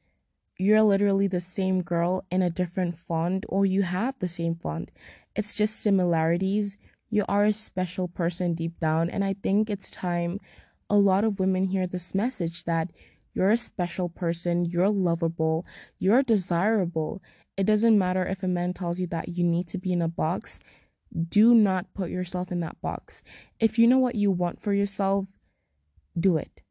you're 0.59 0.83
literally 0.83 1.27
the 1.27 1.41
same 1.41 1.83
girl 1.83 2.25
in 2.31 2.43
a 2.43 2.51
different 2.51 2.99
font, 2.99 3.45
or 3.49 3.67
you 3.67 3.83
have 3.83 4.19
the 4.19 4.29
same 4.29 4.55
font. 4.55 4.91
It's 5.35 5.55
just 5.55 5.81
similarities. 5.81 6.77
You 7.11 7.25
are 7.29 7.45
a 7.45 7.53
special 7.53 8.09
person 8.09 8.55
deep 8.55 8.81
down, 8.81 9.11
and 9.11 9.25
I 9.25 9.35
think 9.35 9.69
it's 9.69 9.91
time 9.91 10.39
a 10.89 10.97
lot 10.97 11.25
of 11.25 11.41
women 11.41 11.67
hear 11.67 11.87
this 11.87 12.15
message 12.15 12.65
that 12.65 12.91
you're 13.33 13.51
a 13.51 13.57
special 13.57 14.09
person, 14.09 14.65
you're 14.65 14.89
lovable, 14.89 15.67
you're 15.99 16.23
desirable, 16.23 17.21
it 17.57 17.65
doesn't 17.65 17.99
matter 17.99 18.25
if 18.25 18.43
a 18.43 18.49
man 18.49 18.73
tells 18.73 19.01
you 19.01 19.07
that 19.09 19.31
you 19.31 19.45
need 19.45 19.67
to 19.69 19.79
be 19.79 19.93
in 19.93 20.03
a 20.03 20.09
box. 20.09 20.61
Do 21.29 21.55
not 21.55 21.95
put 21.95 22.11
yourself 22.11 22.53
in 22.53 22.61
that 22.61 22.81
box. 22.83 23.23
If 23.59 23.79
you 23.79 23.87
know 23.87 23.99
what 23.99 24.15
you 24.15 24.31
want 24.31 24.61
for 24.61 24.75
yourself, 24.75 25.27
do 26.19 26.37
it. 26.37 26.63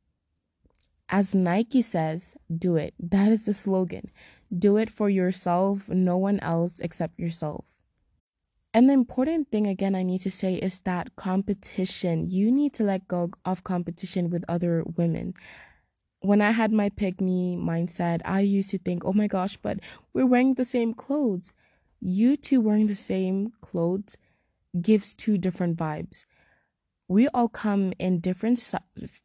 As 1.09 1.35
Nike 1.35 1.81
says, 1.81 2.35
do 2.53 2.75
it. 2.75 2.93
That 2.99 3.31
is 3.31 3.45
the 3.45 3.53
slogan. 3.53 4.09
Do 4.53 4.77
it 4.77 4.89
for 4.89 5.09
yourself, 5.09 5.87
no 5.87 6.17
one 6.17 6.39
else 6.39 6.79
except 6.79 7.19
yourself. 7.19 7.65
And 8.73 8.89
the 8.89 8.93
important 8.93 9.51
thing, 9.51 9.67
again, 9.67 9.95
I 9.95 10.03
need 10.03 10.21
to 10.21 10.31
say 10.31 10.55
is 10.55 10.79
that 10.81 11.15
competition, 11.15 12.25
you 12.27 12.51
need 12.51 12.73
to 12.73 12.83
let 12.83 13.07
go 13.07 13.31
of 13.45 13.63
competition 13.63 14.29
with 14.29 14.43
other 14.49 14.83
women 14.97 15.33
when 16.25 16.41
I 16.41 16.51
had 16.51 16.71
my 16.71 16.91
me 17.19 17.55
mindset, 17.55 18.21
I 18.25 18.39
used 18.39 18.71
to 18.71 18.77
think, 18.77 19.05
oh 19.05 19.13
my 19.13 19.27
gosh, 19.27 19.57
but 19.57 19.79
we're 20.13 20.25
wearing 20.25 20.55
the 20.55 20.65
same 20.65 20.93
clothes. 20.93 21.53
You 22.01 22.35
two 22.35 22.59
wearing 22.61 22.87
the 22.87 22.95
same 22.95 23.53
clothes 23.61 24.17
gives 24.81 25.13
two 25.13 25.37
different 25.37 25.77
vibes. 25.77 26.25
We 27.07 27.27
all 27.29 27.49
come 27.49 27.93
in 27.99 28.19
different 28.19 28.59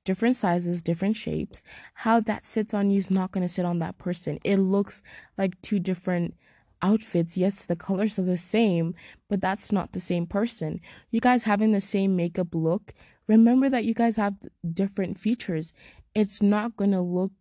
different 0.05 0.37
sizes, 0.37 0.83
different 0.83 1.17
shapes. 1.17 1.63
How 1.95 2.21
that 2.21 2.45
sits 2.45 2.75
on 2.75 2.91
you 2.91 2.99
is 2.99 3.11
not 3.11 3.33
going 3.33 3.43
to 3.43 3.49
sit 3.49 3.65
on 3.65 3.79
that 3.79 3.99
person. 3.99 4.39
It 4.45 4.59
looks 4.59 5.03
like 5.39 5.61
two 5.63 5.79
different 5.79 6.35
outfits. 6.83 7.37
Yes, 7.37 7.65
the 7.65 7.77
colors 7.77 8.19
are 8.19 8.23
the 8.23 8.37
same, 8.37 8.95
but 9.29 9.41
that's 9.41 9.73
not 9.73 9.93
the 9.93 10.01
same 10.01 10.27
person. 10.27 10.81
You 11.11 11.21
guys 11.21 11.45
having 11.45 11.73
the 11.73 11.81
same 11.81 12.17
makeup 12.17 12.55
look, 12.55 12.93
remember 13.27 13.69
that 13.71 13.85
you 13.85 13.95
guys 13.95 14.17
have 14.17 14.35
different 14.75 15.19
features 15.19 15.73
it's 16.15 16.43
not 16.43 16.77
going 16.77 16.93
to 16.93 17.01
look 17.01 17.33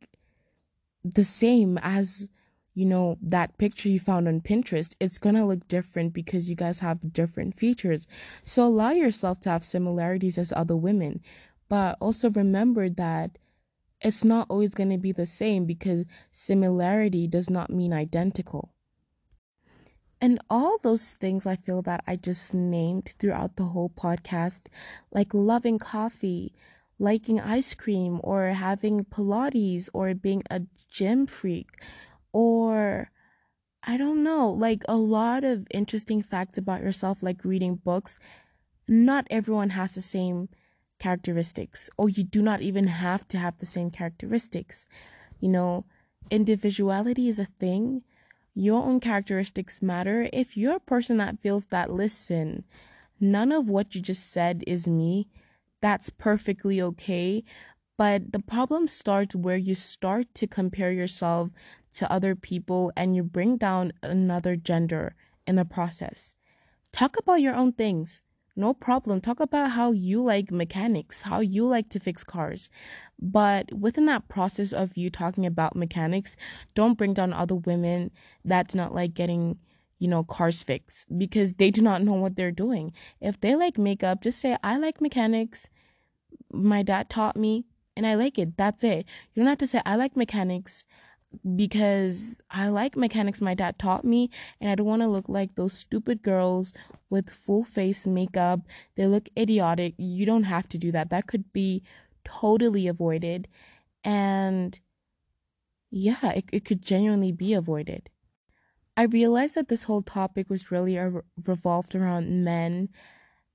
the 1.04 1.24
same 1.24 1.78
as 1.82 2.30
you 2.80 2.86
know 2.86 3.18
that 3.22 3.58
picture 3.58 3.90
you 3.90 4.00
found 4.00 4.26
on 4.26 4.40
Pinterest 4.40 4.96
it's 5.02 5.18
to 5.36 5.44
look 5.44 5.68
different 5.68 6.14
because 6.14 6.50
you 6.50 6.56
guys 6.56 6.80
have 6.80 7.12
different 7.12 7.60
features. 7.60 8.08
So 8.42 8.64
allow 8.64 8.92
yourself 8.92 9.42
to 9.42 9.50
have 9.50 9.66
similarities 9.66 10.38
as 10.38 10.54
other 10.54 10.78
women. 10.78 11.20
But 11.68 11.98
also 12.00 12.30
remember 12.30 12.88
that 12.90 13.38
it's 14.00 14.24
not 14.24 14.48
always 14.50 14.74
to 14.92 14.98
be 14.98 15.12
the 15.12 15.26
same 15.26 15.66
because 15.66 16.06
similarity 16.32 17.28
does 17.28 17.50
not 17.50 17.70
mean 17.70 17.92
identical. 17.92 18.74
And 20.22 20.40
all 20.50 20.78
those 20.82 21.12
things 21.12 21.46
I 21.46 21.58
feel 21.58 21.82
that 21.82 22.04
I 22.08 22.16
just 22.16 22.54
named 22.54 23.14
throughout 23.20 23.58
the 23.58 23.66
whole 23.66 23.90
podcast, 23.90 24.68
like 25.12 25.34
loving 25.34 25.80
coffee, 25.80 26.54
liking 26.98 27.42
ice 27.42 27.74
cream, 27.74 28.22
or 28.24 28.48
having 28.48 29.04
Pilates, 29.04 29.90
or 29.94 30.14
being 30.14 30.44
a 30.50 30.62
gym 30.90 31.28
freak, 31.28 31.70
or 32.32 33.12
I 33.84 33.98
don't 33.98 34.24
know, 34.24 34.50
like 34.50 34.84
a 34.88 34.98
lot 34.98 35.44
of 35.44 35.68
interesting 35.72 36.22
facts 36.22 36.58
about 36.58 36.82
yourself, 36.82 37.24
like 37.24 37.46
reading 37.46 37.76
books. 37.76 38.20
Not 38.88 39.28
everyone 39.30 39.72
has 39.72 39.94
the 39.94 40.02
same 40.02 40.50
characteristics, 41.00 41.90
or 41.98 42.10
you 42.10 42.24
do 42.24 42.42
not 42.42 42.62
even 42.62 42.88
have 42.88 43.28
to 43.30 43.38
have 43.38 43.58
the 43.58 43.66
same 43.66 43.90
characteristics. 43.90 44.86
You 45.40 45.50
know, 45.50 45.86
individuality 46.30 47.30
is 47.30 47.40
a 47.40 47.46
thing 47.46 48.04
your 48.60 48.84
own 48.84 49.00
characteristics 49.00 49.82
matter. 49.82 50.30
If 50.34 50.58
you're 50.58 50.76
a 50.76 50.82
person 50.82 51.18
that 51.18 51.40
feels 51.40 51.68
that, 51.68 51.92
listen, 51.92 52.66
none 53.20 53.52
of 53.52 53.70
what 53.70 53.96
you 53.96 54.02
just 54.02 54.30
said 54.30 54.64
is 54.68 54.88
me, 54.88 55.30
that's 55.82 56.10
perfectly 56.10 56.82
okay. 56.82 57.44
But 57.98 58.32
the 58.34 58.40
problem 58.40 58.88
starts 58.88 59.36
where 59.36 59.58
you 59.58 59.76
start 59.76 60.34
to 60.36 60.48
compare 60.48 60.92
yourself 60.92 61.50
to 61.94 62.12
other 62.12 62.36
people 62.36 62.92
and 62.96 63.16
you 63.16 63.24
bring 63.24 63.58
down 63.58 63.94
another 64.04 64.56
gender 64.56 65.16
in 65.48 65.56
the 65.56 65.66
process. 65.66 66.34
Talk 66.92 67.18
about 67.18 67.42
your 67.42 67.56
own 67.56 67.74
things. 67.74 68.22
No 68.56 68.74
problem. 68.74 69.22
Talk 69.22 69.40
about 69.40 69.72
how 69.72 69.92
you 69.92 70.22
like 70.22 70.52
mechanics, 70.52 71.22
how 71.24 71.40
you 71.40 71.66
like 71.66 71.88
to 71.90 72.00
fix 72.00 72.24
cars. 72.24 72.68
But 73.18 73.74
within 73.74 74.06
that 74.08 74.28
process 74.28 74.74
of 74.74 74.98
you 74.98 75.10
talking 75.10 75.46
about 75.46 75.76
mechanics, 75.76 76.36
don't 76.76 76.98
bring 76.98 77.14
down 77.14 77.32
other 77.32 77.56
women 77.56 78.12
that's 78.44 78.76
not 78.76 78.94
like 78.94 79.14
getting, 79.14 79.60
you 79.98 80.08
know, 80.08 80.24
cars 80.24 80.62
fixed 80.62 81.08
because 81.18 81.54
they 81.54 81.72
do 81.72 81.82
not 81.82 82.04
know 82.04 82.14
what 82.14 82.36
they're 82.36 82.52
doing. 82.52 82.92
If 83.22 83.40
they 83.40 83.56
like 83.56 83.78
makeup, 83.78 84.22
just 84.24 84.40
say, 84.42 84.58
I 84.62 84.78
like 84.78 85.00
mechanics. 85.00 85.70
My 86.52 86.84
dad 86.84 87.10
taught 87.10 87.38
me 87.38 87.66
and 87.96 88.06
I 88.06 88.16
like 88.16 88.38
it. 88.38 88.58
That's 88.58 88.84
it. 88.84 89.06
You 89.34 89.42
don't 89.42 89.48
have 89.48 89.58
to 89.60 89.68
say, 89.68 89.82
I 89.86 89.96
like 89.96 90.18
mechanics 90.18 90.84
because 91.56 92.40
I 92.50 92.70
like 92.70 92.96
mechanics 92.96 93.42
my 93.42 93.54
dad 93.54 93.78
taught 93.78 94.04
me 94.04 94.30
and 94.60 94.70
I 94.70 94.76
don't 94.76 94.86
want 94.86 95.02
to 95.02 95.08
look 95.08 95.30
like 95.30 95.56
those 95.56 95.74
stupid 95.74 96.24
girls 96.24 96.74
with 97.10 97.30
full 97.30 97.64
face 97.64 98.08
makeup. 98.08 98.62
They 98.96 99.06
look 99.06 99.30
idiotic. 99.38 99.94
You 99.98 100.26
don't 100.26 100.44
have 100.44 100.68
to 100.70 100.78
do 100.78 100.92
that. 100.92 101.10
That 101.10 101.28
could 101.28 101.54
be 101.54 101.84
totally 102.24 102.88
avoided. 102.88 103.48
And 104.04 104.80
yeah, 105.92 106.32
it, 106.32 106.46
it 106.52 106.66
could 106.66 106.82
genuinely 106.82 107.32
be 107.32 107.54
avoided. 107.54 108.10
I 108.98 109.04
realized 109.04 109.56
that 109.56 109.70
this 109.70 109.84
whole 109.84 110.02
topic 110.02 110.50
was 110.50 110.72
really 110.72 111.00
revolved 111.46 111.96
around 111.96 112.44
men, 112.44 112.90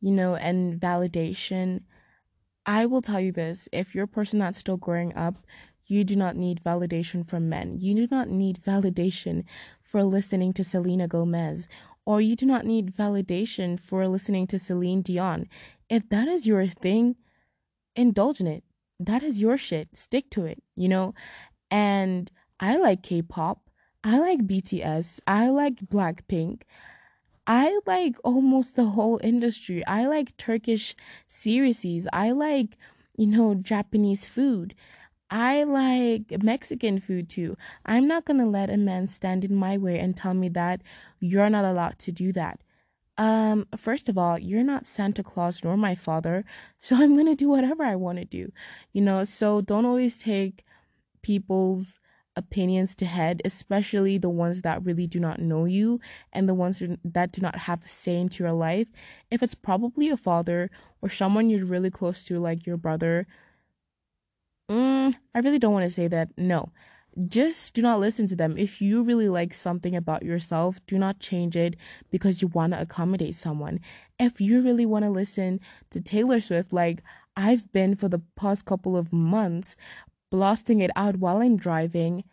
you 0.00 0.10
know, 0.10 0.36
and 0.36 0.80
validation. 0.80 1.82
I 2.66 2.86
will 2.86 3.02
tell 3.02 3.20
you 3.20 3.32
this 3.32 3.68
if 3.72 3.94
you're 3.94 4.04
a 4.04 4.08
person 4.08 4.38
that's 4.38 4.58
still 4.58 4.78
growing 4.78 5.14
up, 5.14 5.34
you 5.86 6.04
do 6.04 6.16
not 6.16 6.36
need 6.36 6.62
validation 6.64 7.28
from 7.28 7.48
men. 7.48 7.76
You 7.78 7.94
do 7.94 8.08
not 8.10 8.28
need 8.28 8.60
validation 8.62 9.44
for 9.82 10.02
listening 10.02 10.52
to 10.54 10.64
Selena 10.64 11.06
Gomez, 11.06 11.68
or 12.04 12.20
you 12.20 12.36
do 12.36 12.46
not 12.46 12.64
need 12.64 12.94
validation 12.94 13.78
for 13.78 14.06
listening 14.08 14.46
to 14.48 14.58
Celine 14.58 15.02
Dion. 15.02 15.48
If 15.88 16.08
that 16.08 16.28
is 16.28 16.46
your 16.46 16.66
thing, 16.66 17.16
indulge 17.94 18.40
in 18.40 18.46
it. 18.46 18.64
That 18.98 19.22
is 19.22 19.40
your 19.40 19.58
shit. 19.58 19.96
Stick 19.96 20.30
to 20.30 20.44
it, 20.44 20.62
you 20.76 20.88
know? 20.88 21.14
And 21.70 22.30
I 22.60 22.76
like 22.76 23.02
K 23.02 23.22
pop. 23.22 23.60
I 24.02 24.18
like 24.18 24.46
BTS. 24.46 25.20
I 25.26 25.48
like 25.48 25.86
Blackpink. 25.86 26.62
I 27.46 27.78
like 27.86 28.16
almost 28.24 28.76
the 28.76 28.86
whole 28.86 29.20
industry. 29.22 29.84
I 29.86 30.06
like 30.06 30.36
Turkish 30.36 30.94
series. 31.26 32.06
I 32.12 32.30
like, 32.30 32.76
you 33.16 33.26
know, 33.26 33.54
Japanese 33.54 34.24
food. 34.24 34.74
I 35.30 35.64
like 35.64 36.42
Mexican 36.42 37.00
food 37.00 37.28
too. 37.28 37.56
I'm 37.84 38.06
not 38.06 38.24
going 38.24 38.38
to 38.38 38.46
let 38.46 38.70
a 38.70 38.76
man 38.76 39.08
stand 39.08 39.44
in 39.44 39.54
my 39.54 39.76
way 39.78 39.98
and 39.98 40.16
tell 40.16 40.34
me 40.34 40.48
that 40.50 40.82
you're 41.20 41.50
not 41.50 41.64
allowed 41.64 41.98
to 42.00 42.12
do 42.12 42.32
that. 42.34 42.60
Um, 43.16 43.66
first 43.76 44.08
of 44.08 44.18
all, 44.18 44.38
you're 44.38 44.64
not 44.64 44.86
Santa 44.86 45.22
Claus 45.22 45.62
nor 45.62 45.76
my 45.76 45.94
father, 45.94 46.44
so 46.80 46.96
I'm 46.96 47.14
going 47.14 47.26
to 47.26 47.34
do 47.34 47.48
whatever 47.48 47.84
I 47.84 47.96
want 47.96 48.18
to 48.18 48.24
do. 48.24 48.52
You 48.92 49.02
know, 49.02 49.24
so 49.24 49.60
don't 49.60 49.86
always 49.86 50.20
take 50.20 50.64
people's 51.22 51.98
opinions 52.36 52.94
to 52.96 53.06
head, 53.06 53.40
especially 53.44 54.18
the 54.18 54.28
ones 54.28 54.62
that 54.62 54.84
really 54.84 55.06
do 55.06 55.20
not 55.20 55.38
know 55.38 55.64
you 55.64 56.00
and 56.32 56.48
the 56.48 56.54
ones 56.54 56.82
that 57.04 57.32
do 57.32 57.40
not 57.40 57.56
have 57.60 57.84
a 57.84 57.88
say 57.88 58.16
into 58.16 58.42
your 58.42 58.52
life. 58.52 58.88
If 59.30 59.42
it's 59.42 59.54
probably 59.54 60.08
a 60.08 60.16
father 60.16 60.70
or 61.00 61.08
someone 61.08 61.48
you're 61.48 61.64
really 61.64 61.90
close 61.90 62.24
to, 62.24 62.40
like 62.40 62.66
your 62.66 62.76
brother, 62.76 63.26
mm, 64.70 65.14
I 65.34 65.38
really 65.40 65.58
don't 65.58 65.72
want 65.72 65.84
to 65.84 65.90
say 65.90 66.08
that. 66.08 66.30
No. 66.36 66.72
Just 67.28 67.74
do 67.74 67.82
not 67.82 68.00
listen 68.00 68.26
to 68.28 68.36
them. 68.36 68.58
If 68.58 68.80
you 68.80 69.02
really 69.02 69.28
like 69.28 69.54
something 69.54 69.94
about 69.94 70.24
yourself, 70.24 70.84
do 70.86 70.98
not 70.98 71.20
change 71.20 71.54
it 71.56 71.76
because 72.10 72.42
you 72.42 72.48
want 72.48 72.72
to 72.72 72.80
accommodate 72.80 73.36
someone. 73.36 73.78
If 74.18 74.40
you 74.40 74.60
really 74.60 74.84
want 74.84 75.04
to 75.04 75.10
listen 75.10 75.60
to 75.90 76.00
Taylor 76.00 76.40
Swift, 76.40 76.72
like 76.72 77.02
I've 77.36 77.72
been 77.72 77.94
for 77.94 78.08
the 78.08 78.22
past 78.36 78.64
couple 78.64 78.96
of 78.96 79.12
months, 79.12 79.76
blasting 80.30 80.80
it 80.80 80.90
out 80.96 81.16
while 81.18 81.40
I'm 81.40 81.56
driving, 81.56 82.24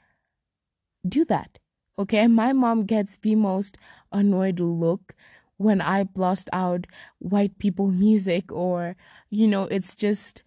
do 1.07 1.25
that. 1.25 1.59
Okay? 1.99 2.25
My 2.25 2.51
mom 2.51 2.85
gets 2.85 3.17
the 3.17 3.35
most 3.35 3.77
annoyed 4.11 4.59
look 4.59 5.13
when 5.57 5.79
I 5.79 6.03
blast 6.03 6.49
out 6.51 6.87
white 7.19 7.59
people 7.59 7.91
music 7.91 8.51
or, 8.51 8.95
you 9.29 9.47
know, 9.47 9.63
it's 9.65 9.93
just 9.93 10.41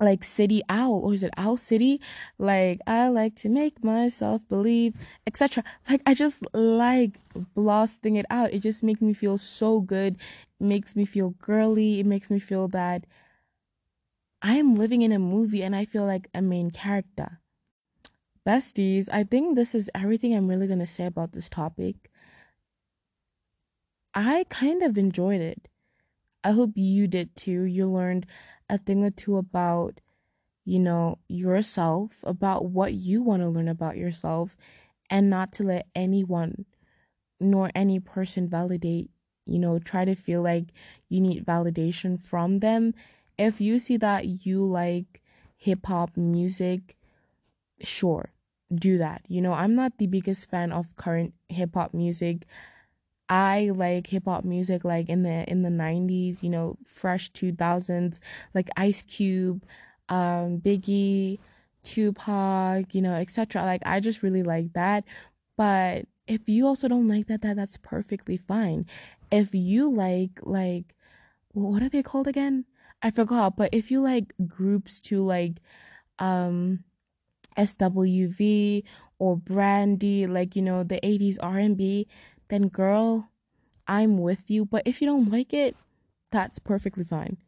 like 0.00 0.24
City 0.24 0.62
Owl 0.68 1.00
or 1.04 1.14
is 1.14 1.22
it 1.22 1.32
Owl 1.36 1.56
City? 1.56 2.00
Like 2.38 2.80
I 2.86 3.08
like 3.08 3.36
to 3.36 3.48
make 3.48 3.84
myself 3.84 4.46
believe, 4.48 4.94
etc. 5.26 5.62
Like 5.88 6.02
I 6.06 6.14
just 6.14 6.42
like 6.54 7.18
blasting 7.54 8.16
it 8.16 8.26
out. 8.30 8.52
It 8.52 8.60
just 8.60 8.82
makes 8.82 9.00
me 9.00 9.12
feel 9.12 9.38
so 9.38 9.80
good. 9.80 10.16
It 10.58 10.64
makes 10.64 10.96
me 10.96 11.04
feel 11.04 11.30
girly. 11.38 12.00
It 12.00 12.06
makes 12.06 12.30
me 12.30 12.38
feel 12.38 12.68
that 12.68 13.04
I 14.42 14.54
am 14.56 14.74
living 14.74 15.02
in 15.02 15.12
a 15.12 15.18
movie 15.18 15.62
and 15.62 15.76
I 15.76 15.84
feel 15.84 16.06
like 16.06 16.28
a 16.34 16.40
main 16.42 16.70
character. 16.70 17.40
Besties, 18.46 19.08
I 19.12 19.24
think 19.24 19.54
this 19.54 19.74
is 19.74 19.90
everything 19.94 20.34
I'm 20.34 20.48
really 20.48 20.66
gonna 20.66 20.86
say 20.86 21.06
about 21.06 21.32
this 21.32 21.48
topic. 21.48 22.10
I 24.14 24.44
kind 24.48 24.82
of 24.82 24.96
enjoyed 24.98 25.40
it. 25.40 25.68
I 26.42 26.52
hope 26.52 26.72
you 26.74 27.06
did 27.06 27.36
too. 27.36 27.64
You 27.64 27.86
learned 27.90 28.26
a 28.68 28.78
thing 28.78 29.04
or 29.04 29.10
two 29.10 29.36
about, 29.36 30.00
you 30.64 30.78
know, 30.78 31.18
yourself, 31.28 32.18
about 32.22 32.66
what 32.66 32.94
you 32.94 33.22
want 33.22 33.42
to 33.42 33.48
learn 33.48 33.68
about 33.68 33.96
yourself, 33.96 34.56
and 35.10 35.28
not 35.28 35.52
to 35.52 35.62
let 35.64 35.86
anyone 35.94 36.64
nor 37.40 37.70
any 37.74 37.98
person 37.98 38.48
validate, 38.48 39.10
you 39.46 39.58
know, 39.58 39.78
try 39.78 40.04
to 40.04 40.14
feel 40.14 40.42
like 40.42 40.72
you 41.08 41.20
need 41.20 41.44
validation 41.44 42.20
from 42.20 42.58
them. 42.60 42.94
If 43.38 43.60
you 43.60 43.78
see 43.78 43.96
that 43.98 44.46
you 44.46 44.64
like 44.64 45.22
hip 45.56 45.86
hop 45.86 46.16
music, 46.16 46.96
sure, 47.82 48.32
do 48.74 48.98
that. 48.98 49.22
You 49.28 49.40
know, 49.40 49.52
I'm 49.52 49.74
not 49.74 49.98
the 49.98 50.06
biggest 50.06 50.50
fan 50.50 50.72
of 50.72 50.96
current 50.96 51.34
hip 51.48 51.74
hop 51.74 51.94
music. 51.94 52.46
I 53.30 53.70
like 53.74 54.08
hip 54.08 54.24
hop 54.26 54.44
music 54.44 54.84
like 54.84 55.08
in 55.08 55.22
the 55.22 55.48
in 55.50 55.62
the 55.62 55.70
90s, 55.70 56.42
you 56.42 56.50
know, 56.50 56.76
fresh 56.84 57.30
2000s, 57.30 58.20
like 58.54 58.68
Ice 58.76 59.02
Cube, 59.02 59.64
um 60.08 60.58
Biggie, 60.60 61.38
Tupac, 61.84 62.94
you 62.94 63.02
know, 63.02 63.14
etc. 63.14 63.62
Like 63.64 63.82
I 63.86 64.00
just 64.00 64.22
really 64.22 64.42
like 64.42 64.72
that. 64.74 65.04
But 65.56 66.06
if 66.26 66.48
you 66.48 66.66
also 66.66 66.88
don't 66.88 67.08
like 67.08 67.26
that, 67.28 67.42
that 67.42 67.56
that's 67.56 67.76
perfectly 67.78 68.36
fine. 68.36 68.86
If 69.30 69.54
you 69.54 69.90
like 69.90 70.40
like 70.42 70.94
what 71.52 71.82
are 71.82 71.88
they 71.88 72.02
called 72.02 72.28
again? 72.28 72.64
I 73.02 73.10
forgot, 73.10 73.56
but 73.56 73.70
if 73.72 73.90
you 73.90 74.00
like 74.00 74.34
groups 74.46 75.00
to 75.02 75.22
like 75.22 75.54
um 76.18 76.84
SWV 77.56 78.84
or 79.18 79.36
Brandy, 79.36 80.26
like 80.26 80.56
you 80.56 80.62
know 80.62 80.82
the 80.84 81.04
80s 81.06 81.38
R&B, 81.38 82.06
then 82.50 82.68
girl, 82.68 83.30
I'm 83.88 84.18
with 84.18 84.50
you. 84.50 84.64
But 84.64 84.82
if 84.84 85.00
you 85.00 85.06
don't 85.06 85.30
like 85.30 85.54
it, 85.54 85.76
that's 86.30 86.58
perfectly 86.58 87.04
fine. 87.04 87.38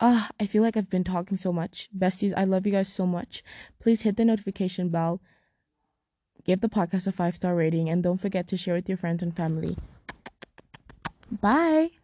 Ah, 0.00 0.26
uh, 0.26 0.28
I 0.40 0.46
feel 0.46 0.62
like 0.62 0.76
I've 0.76 0.88
been 0.88 1.04
talking 1.04 1.36
so 1.36 1.52
much. 1.52 1.88
Besties, 1.96 2.32
I 2.36 2.44
love 2.44 2.66
you 2.66 2.72
guys 2.72 2.88
so 2.88 3.06
much. 3.06 3.42
Please 3.80 4.02
hit 4.02 4.16
the 4.16 4.24
notification 4.24 4.88
bell, 4.88 5.20
give 6.44 6.60
the 6.60 6.68
podcast 6.68 7.06
a 7.06 7.12
five 7.12 7.34
star 7.34 7.54
rating, 7.54 7.90
and 7.90 8.02
don't 8.02 8.20
forget 8.20 8.46
to 8.48 8.56
share 8.56 8.74
with 8.74 8.88
your 8.88 8.98
friends 8.98 9.22
and 9.22 9.36
family. 9.36 9.76
Bye. 11.30 11.99